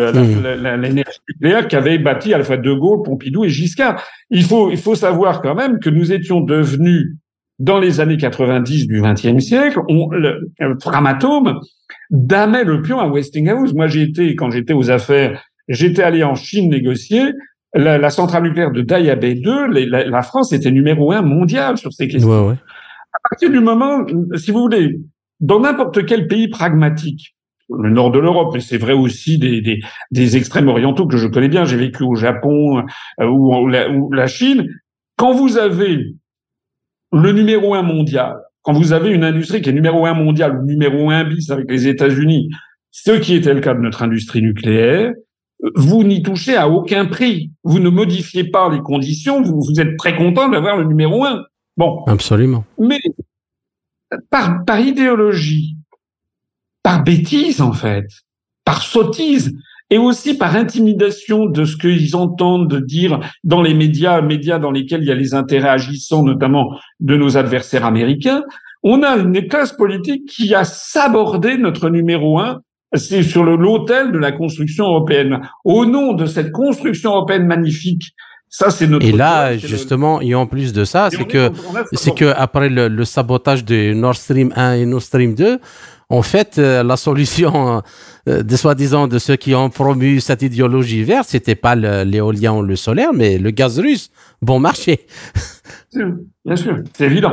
[0.80, 4.02] l'énergie nucléaire qu'avait bâti à la fois De Gaulle, Pompidou et Giscard.
[4.30, 7.16] Il faut, il faut savoir quand même que nous étions devenus,
[7.58, 11.60] dans les années 90 du XXe siècle, on, le, Framatome
[12.10, 13.72] damait le pion à Westinghouse.
[13.72, 17.32] Moi, j'ai été, quand j'étais aux affaires, j'étais allé en Chine négocier
[17.76, 21.92] la, la, centrale nucléaire de Daya-Bay 2, la, la, France était numéro un mondial sur
[21.92, 22.28] ces questions.
[22.28, 22.56] Ouais, ouais.
[23.12, 24.04] À partir du moment,
[24.36, 24.98] si vous voulez,
[25.40, 27.36] dans n'importe quel pays pragmatique,
[27.68, 31.26] le nord de l'Europe, mais c'est vrai aussi des, des, des, extrêmes orientaux que je
[31.26, 32.84] connais bien, j'ai vécu au Japon
[33.20, 34.68] euh, ou, la, ou la Chine,
[35.16, 36.14] quand vous avez
[37.12, 40.64] le numéro un mondial, quand vous avez une industrie qui est numéro un mondial ou
[40.64, 42.48] numéro un bis avec les États-Unis,
[42.90, 45.12] ce qui était le cas de notre industrie nucléaire,
[45.74, 47.50] vous n'y touchez à aucun prix.
[47.64, 49.42] Vous ne modifiez pas les conditions.
[49.42, 51.42] Vous, vous êtes très content d'avoir le numéro un.
[51.76, 52.04] Bon.
[52.06, 52.64] Absolument.
[52.78, 53.00] Mais
[54.30, 55.76] par, par idéologie,
[56.82, 58.06] par bêtise en fait,
[58.64, 59.52] par sottise,
[59.90, 65.02] et aussi par intimidation de ce qu'ils entendent dire dans les médias, médias dans lesquels
[65.02, 68.42] il y a les intérêts agissants, notamment de nos adversaires américains,
[68.82, 72.62] on a une classe politique qui a sabordé notre numéro un
[72.94, 75.40] c'est sur l'autel de la construction européenne.
[75.64, 78.14] Au nom de cette construction européenne magnifique,
[78.48, 79.04] ça c'est notre.
[79.04, 81.50] Et là, justement, et en plus de ça, c'est que
[81.92, 85.58] c'est que après le, sabotage de Nord Stream 1 et Nord Stream 2,
[86.08, 87.82] en fait, euh, la solution
[88.28, 92.62] euh, de soi-disant de ceux qui ont promu cette idéologie verte, c'était pas l'éolien ou
[92.62, 94.10] le solaire, mais le gaz russe,
[94.40, 95.06] bon marché.
[96.44, 97.32] Bien sûr, c'est évident.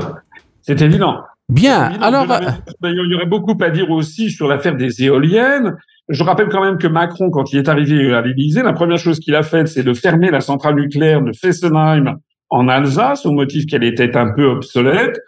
[0.62, 1.18] C'est évident.
[1.54, 2.32] Bien, alors...
[2.32, 2.40] Euh,
[2.84, 5.76] il y aurait beaucoup à dire aussi sur l'affaire des éoliennes.
[6.10, 9.20] Je rappelle quand même que Macron, quand il est arrivé à l'Élysée, la première chose
[9.20, 12.18] qu'il a faite, c'est de fermer la centrale nucléaire de Fessenheim
[12.50, 15.20] en Alsace, au motif qu'elle était un peu obsolète.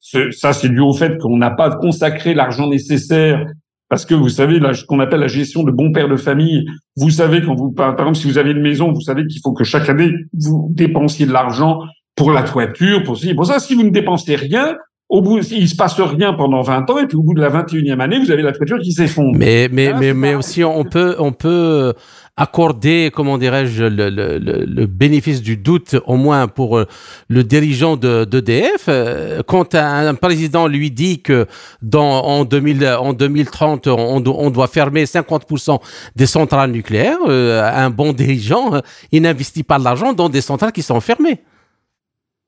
[0.00, 3.44] Ça, c'est dû au fait qu'on n'a pas consacré l'argent nécessaire
[3.90, 6.66] parce que vous savez, ce qu'on appelle la gestion de bon père de famille,
[6.96, 9.52] vous savez, quand vous, par exemple, si vous avez une maison, vous savez qu'il faut
[9.52, 11.80] que chaque année, vous dépensiez de l'argent
[12.16, 14.76] pour la toiture, pour Pour ça, si vous ne dépensez rien,
[15.08, 17.50] au bout, il se passe rien pendant 20 ans, et puis au bout de la
[17.50, 19.36] 21e année, vous avez la toiture qui s'effondre.
[19.36, 21.92] Mais, mais, mais, mais aussi, on peut, on peut
[22.36, 26.86] accorder, comment dirais-je, le, le, le, bénéfice du doute, au moins pour euh,
[27.28, 28.86] le dirigeant de d'EDF.
[28.88, 31.46] Euh, quand un, président lui dit que
[31.80, 35.78] dans, en, 2000, en 2030, on, on doit fermer 50%
[36.16, 38.80] des centrales nucléaires, euh, un bon dirigeant,
[39.12, 41.40] il n'investit pas de l'argent dans des centrales qui sont fermées.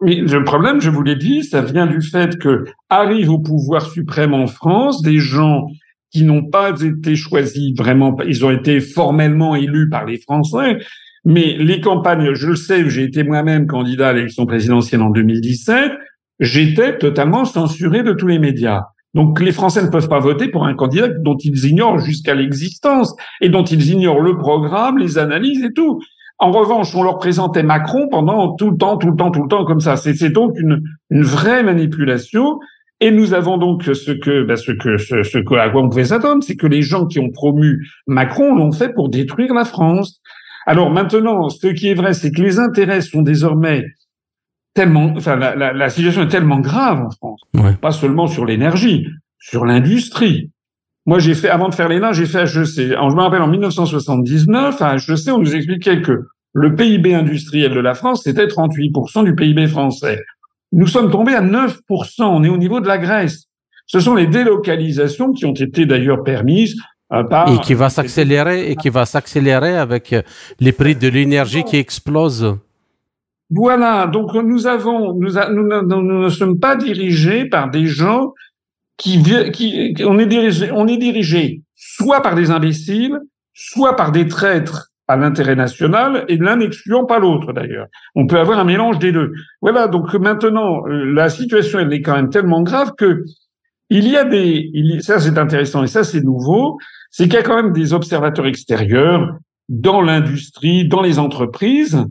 [0.02, 3.86] Mais le problème, je vous l'ai dit, ça vient du fait que arrivent au pouvoir
[3.86, 5.66] suprême en France des gens
[6.10, 10.78] qui n'ont pas été choisis vraiment, ils ont été formellement élus par les Français,
[11.24, 15.92] mais les campagnes, je le sais, j'ai été moi-même candidat à l'élection présidentielle en 2017,
[16.38, 18.82] j'étais totalement censuré de tous les médias.
[19.14, 23.16] Donc les Français ne peuvent pas voter pour un candidat dont ils ignorent jusqu'à l'existence
[23.40, 26.00] et dont ils ignorent le programme, les analyses et tout.
[26.38, 29.48] En revanche, on leur présentait Macron pendant tout le temps, tout le temps, tout le
[29.48, 29.96] temps comme ça.
[29.96, 32.58] C'est donc une, une vraie manipulation.
[33.00, 36.06] Et nous avons donc ce que, ben ce que, ce, ce à quoi on pouvait
[36.06, 40.22] s'attendre, c'est que les gens qui ont promu Macron l'ont fait pour détruire la France.
[40.66, 43.84] Alors maintenant, ce qui est vrai, c'est que les intérêts sont désormais
[44.72, 47.42] tellement, enfin, la, la, la situation est tellement grave en France,
[47.80, 49.06] pas seulement sur l'énergie,
[49.38, 50.50] sur l'industrie.
[51.06, 52.74] Moi, j'ai fait, avant de faire l'ENA, j'ai fait HEC.
[52.74, 57.80] je me rappelle, en 1979, à HEC, on nous expliquait que le PIB industriel de
[57.80, 60.24] la France, c'était 38% du PIB français.
[60.72, 61.78] Nous sommes tombés à 9%.
[62.22, 63.44] On est au niveau de la Grèce.
[63.86, 66.74] Ce sont les délocalisations qui ont été d'ailleurs permises
[67.12, 67.52] euh, par...
[67.52, 70.12] Et qui va s'accélérer, et qui va s'accélérer avec
[70.58, 72.56] les prix de l'énergie qui explosent.
[73.50, 74.08] Voilà.
[74.08, 78.32] Donc, nous avons, nous, nous, nous ne sommes pas dirigés par des gens
[79.04, 83.18] on est dirigé, soit par des imbéciles,
[83.54, 87.86] soit par des traîtres à l'intérêt national, et l'un n'excluant pas l'autre d'ailleurs.
[88.14, 89.32] On peut avoir un mélange des deux.
[89.60, 93.22] Voilà, donc maintenant, euh, la situation, elle est quand même tellement grave que
[93.88, 94.68] il y a des...
[95.00, 96.76] Ça, c'est intéressant, et ça, c'est nouveau,
[97.10, 99.36] c'est qu'il y a quand même des observateurs extérieurs
[99.68, 102.04] dans l'industrie, dans les entreprises,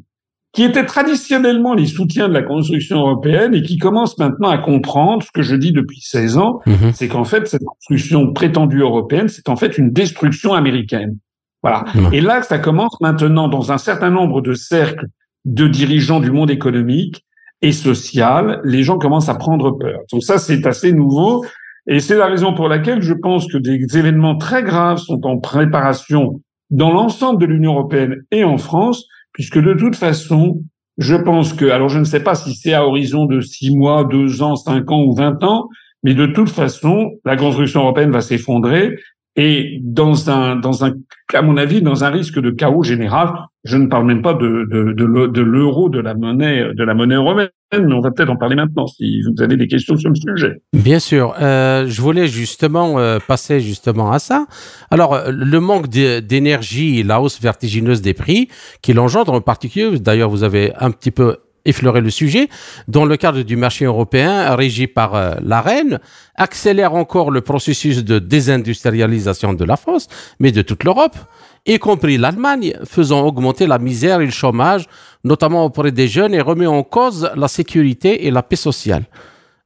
[0.56, 5.22] qui étaient traditionnellement les soutiens de la construction européenne et qui commencent maintenant à comprendre
[5.22, 6.94] ce que je dis depuis 16 ans, mhm.
[6.94, 11.18] c'est qu'en fait, cette construction prétendue européenne, c'est en fait une destruction américaine.
[11.62, 11.84] Voilà.
[12.14, 15.08] Et là, ça commence maintenant dans un certain nombre de cercles
[15.44, 17.26] de dirigeants du monde économique
[17.62, 20.00] et social, les gens commencent à prendre peur.
[20.12, 21.44] Donc ça, c'est assez nouveau.
[21.88, 25.38] Et c'est la raison pour laquelle je pense que des événements très graves sont en
[25.38, 30.62] préparation dans l'ensemble de l'Union européenne et en France puisque de toute façon,
[30.98, 34.06] je pense que, alors je ne sais pas si c'est à horizon de six mois,
[34.06, 35.68] deux ans, cinq ans ou vingt ans,
[36.04, 38.96] mais de toute façon, la construction européenne va s'effondrer
[39.36, 40.94] et dans un, dans un,
[41.34, 43.34] à mon avis, dans un risque de chaos général.
[43.66, 47.16] Je ne parle même pas de, de, de, l'euro, de la monnaie, de la monnaie
[47.16, 50.16] européenne, mais on va peut-être en parler maintenant si vous avez des questions sur le
[50.16, 50.62] sujet.
[50.72, 51.34] Bien sûr.
[51.42, 54.46] Euh, je voulais justement euh, passer justement à ça.
[54.92, 58.50] Alors, euh, le manque d'énergie, la hausse vertigineuse des prix
[58.84, 62.50] qui l'engendre en particulier, d'ailleurs, vous avez un petit peu effleurer le sujet,
[62.88, 66.00] dans le cadre du marché européen régi par euh, la reine,
[66.36, 70.08] accélère encore le processus de désindustrialisation de la France,
[70.40, 71.18] mais de toute l'Europe,
[71.66, 74.86] y compris l'Allemagne, faisant augmenter la misère et le chômage,
[75.24, 79.04] notamment auprès des jeunes, et remet en cause la sécurité et la paix sociale.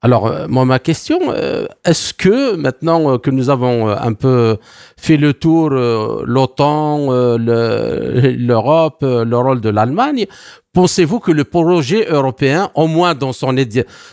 [0.02, 4.58] Alors, euh, moi, ma question, euh, est-ce que maintenant que nous avons un peu
[4.98, 10.26] fait le tour, l'OTAN, l'Europe, le rôle de l'Allemagne,
[10.74, 13.56] Pensez-vous que le projet européen, au moins dans son,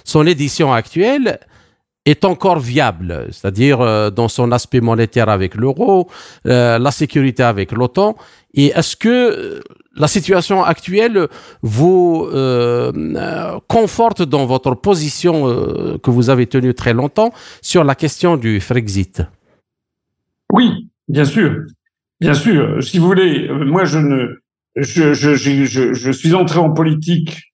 [0.04, 1.38] son édition actuelle,
[2.06, 6.08] est encore viable, c'est-à-dire euh, dans son aspect monétaire avec l'euro,
[6.46, 8.16] euh, la sécurité avec l'OTAN.
[8.54, 9.60] Et est-ce que euh,
[9.96, 11.28] la situation actuelle
[11.62, 12.28] vous
[13.66, 17.32] conforte dans votre position que vous avez tenue très longtemps
[17.62, 19.22] sur la question du Frexit
[20.52, 21.64] Oui, bien sûr.
[22.20, 22.82] Bien sûr.
[22.82, 27.52] Si vous voulez, moi je ne suis entré en politique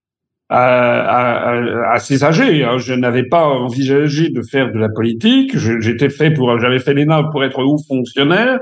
[0.49, 2.65] assez âgé.
[2.65, 2.79] Hein.
[2.79, 5.57] Je n'avais pas envisagé de faire de la politique.
[5.57, 8.59] J'étais fait pour, j'avais fait l'ENA pour être haut fonctionnaire.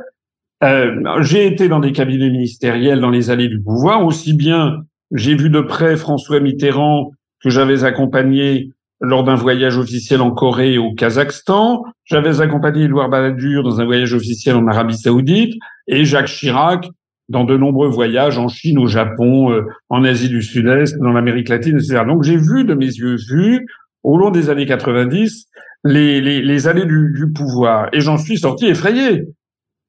[0.63, 4.05] Euh, j'ai été dans des cabinets ministériels dans les allées du pouvoir.
[4.05, 4.83] Aussi bien,
[5.13, 10.75] j'ai vu de près François Mitterrand que j'avais accompagné lors d'un voyage officiel en Corée
[10.75, 11.83] et au Kazakhstan.
[12.05, 15.55] J'avais accompagné Édouard Balladur dans un voyage officiel en Arabie Saoudite
[15.89, 16.87] et Jacques Chirac
[17.31, 21.49] dans de nombreux voyages en Chine, au Japon, euh, en Asie du Sud-Est, dans l'Amérique
[21.49, 22.03] latine, etc.
[22.07, 23.67] Donc j'ai vu de mes yeux vus,
[24.03, 25.47] au long des années 90,
[25.85, 27.89] les, les, les années du, du pouvoir.
[27.93, 29.29] Et j'en suis sorti effrayé.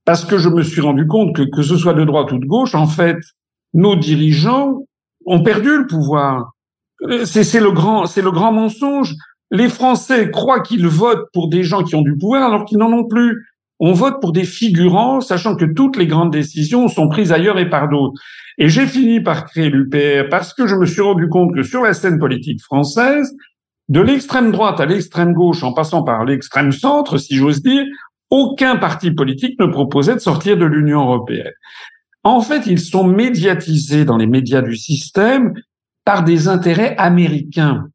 [0.05, 2.45] Parce que je me suis rendu compte que, que ce soit de droite ou de
[2.45, 3.17] gauche, en fait,
[3.73, 4.85] nos dirigeants
[5.25, 6.51] ont perdu le pouvoir.
[7.25, 9.13] C'est le grand, c'est le grand mensonge.
[9.51, 12.91] Les Français croient qu'ils votent pour des gens qui ont du pouvoir alors qu'ils n'en
[12.91, 13.37] ont plus
[13.83, 17.67] on vote pour des figurants, sachant que toutes les grandes décisions sont prises ailleurs et
[17.67, 18.13] par d'autres.
[18.59, 21.81] Et j'ai fini par créer l'UPR parce que je me suis rendu compte que sur
[21.81, 23.35] la scène politique française,
[23.89, 27.83] de l'extrême droite à l'extrême gauche, en passant par l'extrême centre, si j'ose dire,
[28.31, 31.51] aucun parti politique ne proposait de sortir de l'Union européenne.
[32.23, 35.53] En fait, ils sont médiatisés dans les médias du système
[36.05, 37.87] par des intérêts américains.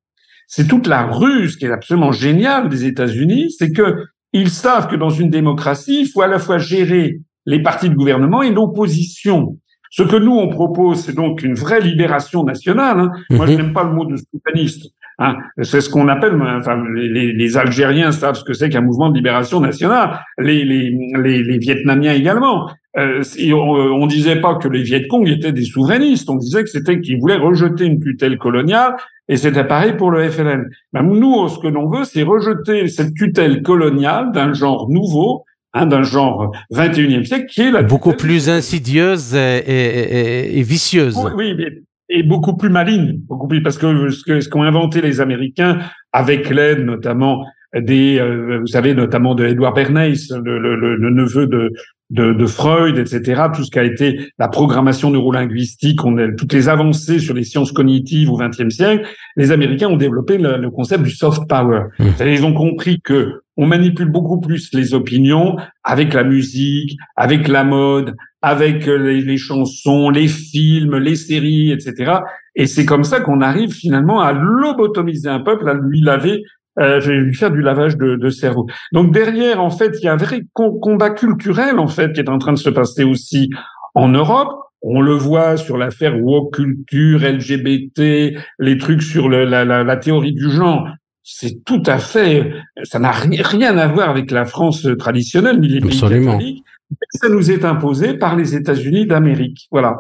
[0.47, 4.97] C'est toute la ruse qui est absolument géniale des États-Unis, c'est que ils savent que
[4.97, 9.59] dans une démocratie, il faut à la fois gérer les partis de gouvernement et l'opposition.
[9.91, 13.01] Ce que nous, on propose, c'est donc une vraie libération nationale.
[13.01, 13.11] Hein.
[13.31, 13.59] Moi, je mhm.
[13.59, 14.93] n'aime pas le mot de soudaniste.
[15.19, 15.37] Hein.
[15.63, 19.17] C'est ce qu'on appelle, enfin, les, les, Algériens savent ce que c'est qu'un mouvement de
[19.17, 22.69] libération nationale, les, les, les Vietnamiens également.
[22.99, 26.71] Euh, on, on, disait pas que les Viet Cong étaient des souverainistes, on disait que
[26.71, 28.97] c'était qu'ils voulaient rejeter une tutelle coloniale,
[29.29, 30.65] et c'était pareil pour le FLN.
[30.93, 35.45] Ben, nous, ce que l'on veut, c'est rejeter cette tutelle coloniale d'un genre nouveau,
[35.75, 41.19] hein, d'un genre 21e siècle, qui est la beaucoup plus insidieuse et, et, et, vicieuse.
[41.35, 45.79] Oui, mais et beaucoup plus maligne, beaucoup plus parce que ce qu'ont inventé les Américains
[46.13, 47.45] avec l'aide notamment
[47.75, 51.73] des, euh, vous savez notamment de Edward Bernays, le, le, le neveu de,
[52.11, 53.43] de, de, Freud, etc.
[53.55, 57.45] Tout ce qui a été la programmation neurolinguistique, on a, toutes les avancées sur les
[57.45, 61.85] sciences cognitives au XXe siècle, les Américains ont développé le, concept du soft power.
[61.99, 62.05] Mmh.
[62.21, 67.65] Ils ont compris que on manipule beaucoup plus les opinions avec la musique, avec la
[67.65, 72.19] mode, avec euh, les, les chansons, les films, les séries, etc.
[72.55, 76.43] Et c'est comme ça qu'on arrive finalement à lobotomiser un peuple, à lui laver
[76.79, 78.67] euh, je vais lui faire du lavage de, de, cerveau.
[78.93, 82.29] Donc derrière, en fait, il y a un vrai combat culturel en fait qui est
[82.29, 83.51] en train de se passer aussi
[83.95, 84.53] en Europe.
[84.83, 89.97] On le voit sur l'affaire woke culture, LGBT, les trucs sur le, la, la, la,
[89.97, 90.87] théorie du genre.
[91.23, 92.53] C'est tout à fait,
[92.85, 96.63] ça n'a rien à voir avec la France traditionnelle ni les pays catholiques.
[97.11, 99.67] Ça nous est imposé par les États-Unis d'Amérique.
[99.73, 99.97] Voilà.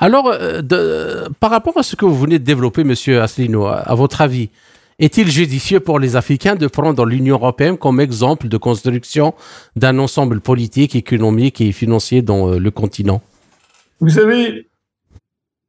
[0.00, 3.94] Alors, euh, de, par rapport à ce que vous venez de développer, Monsieur Asselineau, à
[3.94, 4.50] votre avis,
[4.98, 9.34] est-il judicieux pour les Africains de prendre l'Union européenne comme exemple de construction
[9.76, 13.20] d'un ensemble politique, économique et financier dans euh, le continent?
[14.00, 14.68] Vous savez,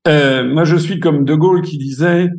[0.07, 2.29] euh, moi je suis comme De Gaulle qui disait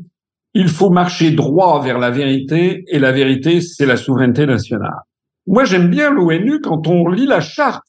[0.54, 5.00] il faut marcher droit vers la vérité et la vérité c'est la souveraineté nationale.
[5.46, 7.84] Moi j'aime bien l'ONU quand on lit la charte.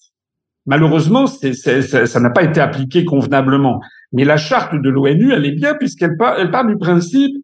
[0.65, 3.79] Malheureusement, ça n'a pas été appliqué convenablement.
[4.11, 7.37] Mais la charte de l'ONU, elle est bien puisqu'elle elle part du principe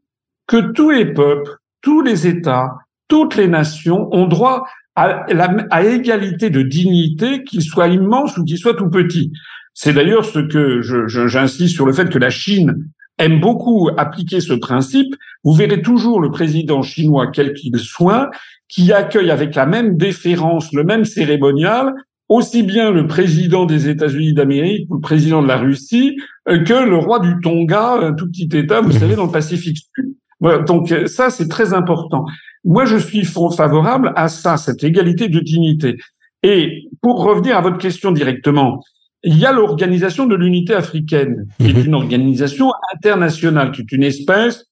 [0.48, 2.70] que tous les peuples, tous les États,
[3.08, 4.66] toutes les nations ont droit
[4.96, 5.26] à,
[5.72, 9.32] à égalité de dignité, qu'ils soient immenses ou qu'ils soient tout petits.
[9.74, 10.82] C'est d'ailleurs ce que
[11.28, 12.76] j'insiste sur le fait que la Chine
[13.18, 15.14] aime beaucoup appliquer ce principe.
[15.43, 18.30] Vous verrez toujours le président chinois, quel qu'il soit,
[18.68, 21.93] qui accueille avec la même déférence, le même cérémonial,
[22.30, 26.18] aussi bien le président des États-Unis d'Amérique ou le président de la Russie
[26.50, 29.78] euh, que le roi du Tonga, un tout petit État, vous savez, dans le Pacifique
[29.78, 30.16] Sud.
[30.40, 32.26] Voilà, donc euh, ça, c'est très important.
[32.64, 35.98] Moi, je suis favorable à ça, cette égalité de dignité.
[36.44, 38.82] Et pour revenir à votre question directement,
[39.24, 41.86] il y a l'organisation de l'unité africaine, qui est mhm.
[41.86, 44.66] une organisation internationale, qui est une espèce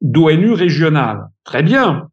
[0.00, 1.22] d'ONU régionale.
[1.44, 2.08] Très bien.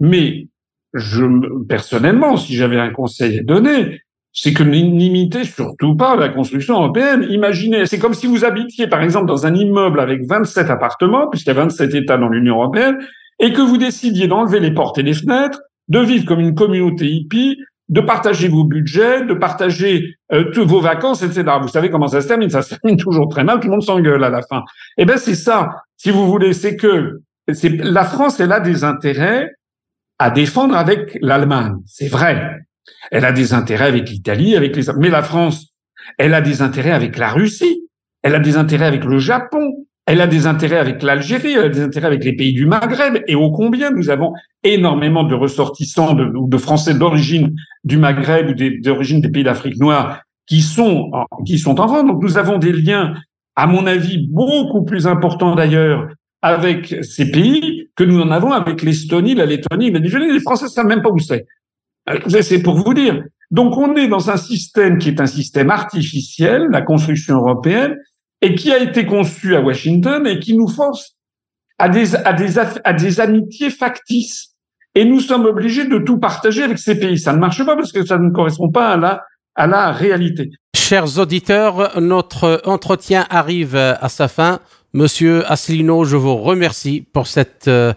[0.00, 0.48] Mais
[0.94, 1.24] je,
[1.66, 4.00] personnellement, si j'avais un conseil à donner,
[4.32, 7.26] c'est que n'imitez surtout pas la construction européenne.
[7.28, 11.48] Imaginez, c'est comme si vous habitiez par exemple dans un immeuble avec 27 appartements, puisqu'il
[11.48, 12.96] y a 27 États dans l'Union européenne,
[13.38, 17.06] et que vous décidiez d'enlever les portes et les fenêtres, de vivre comme une communauté
[17.06, 17.58] hippie,
[17.88, 21.44] de partager vos budgets, de partager euh, toutes vos vacances, etc.
[21.60, 23.82] Vous savez comment ça se termine Ça se termine toujours très mal, tout le monde
[23.82, 24.62] s'engueule à la fin.
[24.96, 29.50] Eh ben c'est ça, si vous voulez, c'est que la France, elle a des intérêts
[30.18, 32.60] à défendre avec l'Allemagne, c'est vrai.
[33.10, 34.84] Elle a des intérêts avec l'Italie, avec les.
[34.98, 35.72] Mais la France,
[36.18, 37.86] elle a des intérêts avec la Russie.
[38.22, 39.72] Elle a des intérêts avec le Japon.
[40.06, 41.52] Elle a des intérêts avec l'Algérie.
[41.52, 43.22] Elle a des intérêts avec les pays du Maghreb.
[43.26, 47.54] Et ô combien nous avons énormément de ressortissants de, de Français d'origine
[47.84, 52.06] du Maghreb ou d'origine des pays d'Afrique noire qui sont en France.
[52.06, 53.14] Donc nous avons des liens,
[53.56, 56.08] à mon avis, beaucoup plus importants d'ailleurs
[56.42, 59.90] avec ces pays que nous en avons avec l'Estonie, la Lettonie.
[59.90, 61.46] Mais les Français savent même pas où c'est.
[62.14, 63.22] Euh, c'est pour vous dire.
[63.50, 67.96] Donc on est dans un système qui est un système artificiel, la construction européenne,
[68.40, 71.16] et qui a été conçu à Washington et qui nous force
[71.78, 74.54] à des, amitiés factices.
[74.94, 77.18] Et nous sommes obligés de tout partager avec ces pays.
[77.18, 79.22] Ça ne marche pas parce que ça ne correspond pas à la,
[79.54, 80.50] à la réalité.
[80.76, 84.60] Chers auditeurs, notre entretien arrive à sa fin.
[84.94, 87.94] Monsieur Asselineau, je vous remercie pour cette euh,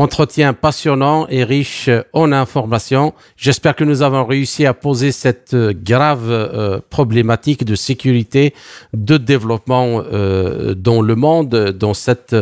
[0.00, 3.14] Entretien passionnant et riche en informations.
[3.36, 8.54] J'espère que nous avons réussi à poser cette euh, grave euh, problématique de sécurité,
[8.94, 12.36] de développement euh, dans le monde, dans cette,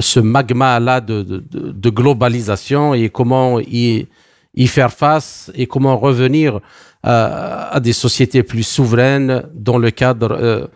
[0.00, 4.06] ce magma-là de, de, de, globalisation et comment y,
[4.54, 6.60] y, faire face et comment revenir
[7.02, 10.70] à, à des sociétés plus souveraines dans le cadre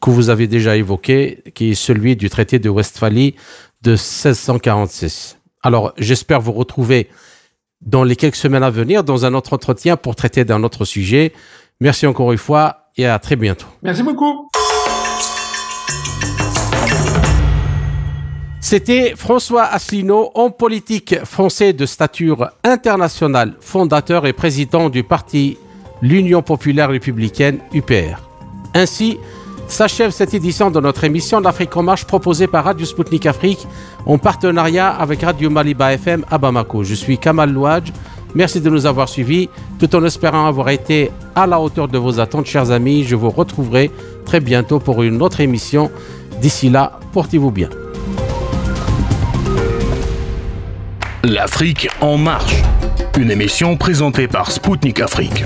[0.00, 3.34] que vous avez déjà évoqué, qui est celui du traité de Westphalie
[3.82, 5.39] de 1646.
[5.62, 7.08] Alors, j'espère vous retrouver
[7.82, 11.32] dans les quelques semaines à venir dans un autre entretien pour traiter d'un autre sujet.
[11.80, 13.66] Merci encore une fois et à très bientôt.
[13.82, 14.48] Merci beaucoup.
[18.62, 25.58] C'était François Asselineau, homme politique français de stature internationale, fondateur et président du parti
[26.02, 28.20] l'Union populaire républicaine UPR.
[28.74, 29.18] Ainsi,
[29.70, 33.66] s'achève cette édition de notre émission L'Afrique en marche proposée par Radio Sputnik Afrique
[34.06, 36.84] en partenariat avec Radio Maliba FM à Bamako.
[36.84, 37.92] Je suis Kamal Louadj.
[38.34, 39.48] Merci de nous avoir suivis.
[39.78, 43.30] Tout en espérant avoir été à la hauteur de vos attentes, chers amis, je vous
[43.30, 43.90] retrouverai
[44.24, 45.90] très bientôt pour une autre émission.
[46.40, 47.68] D'ici là, portez-vous bien.
[51.22, 52.56] L'Afrique en marche,
[53.18, 55.44] une émission présentée par Spoutnik Afrique.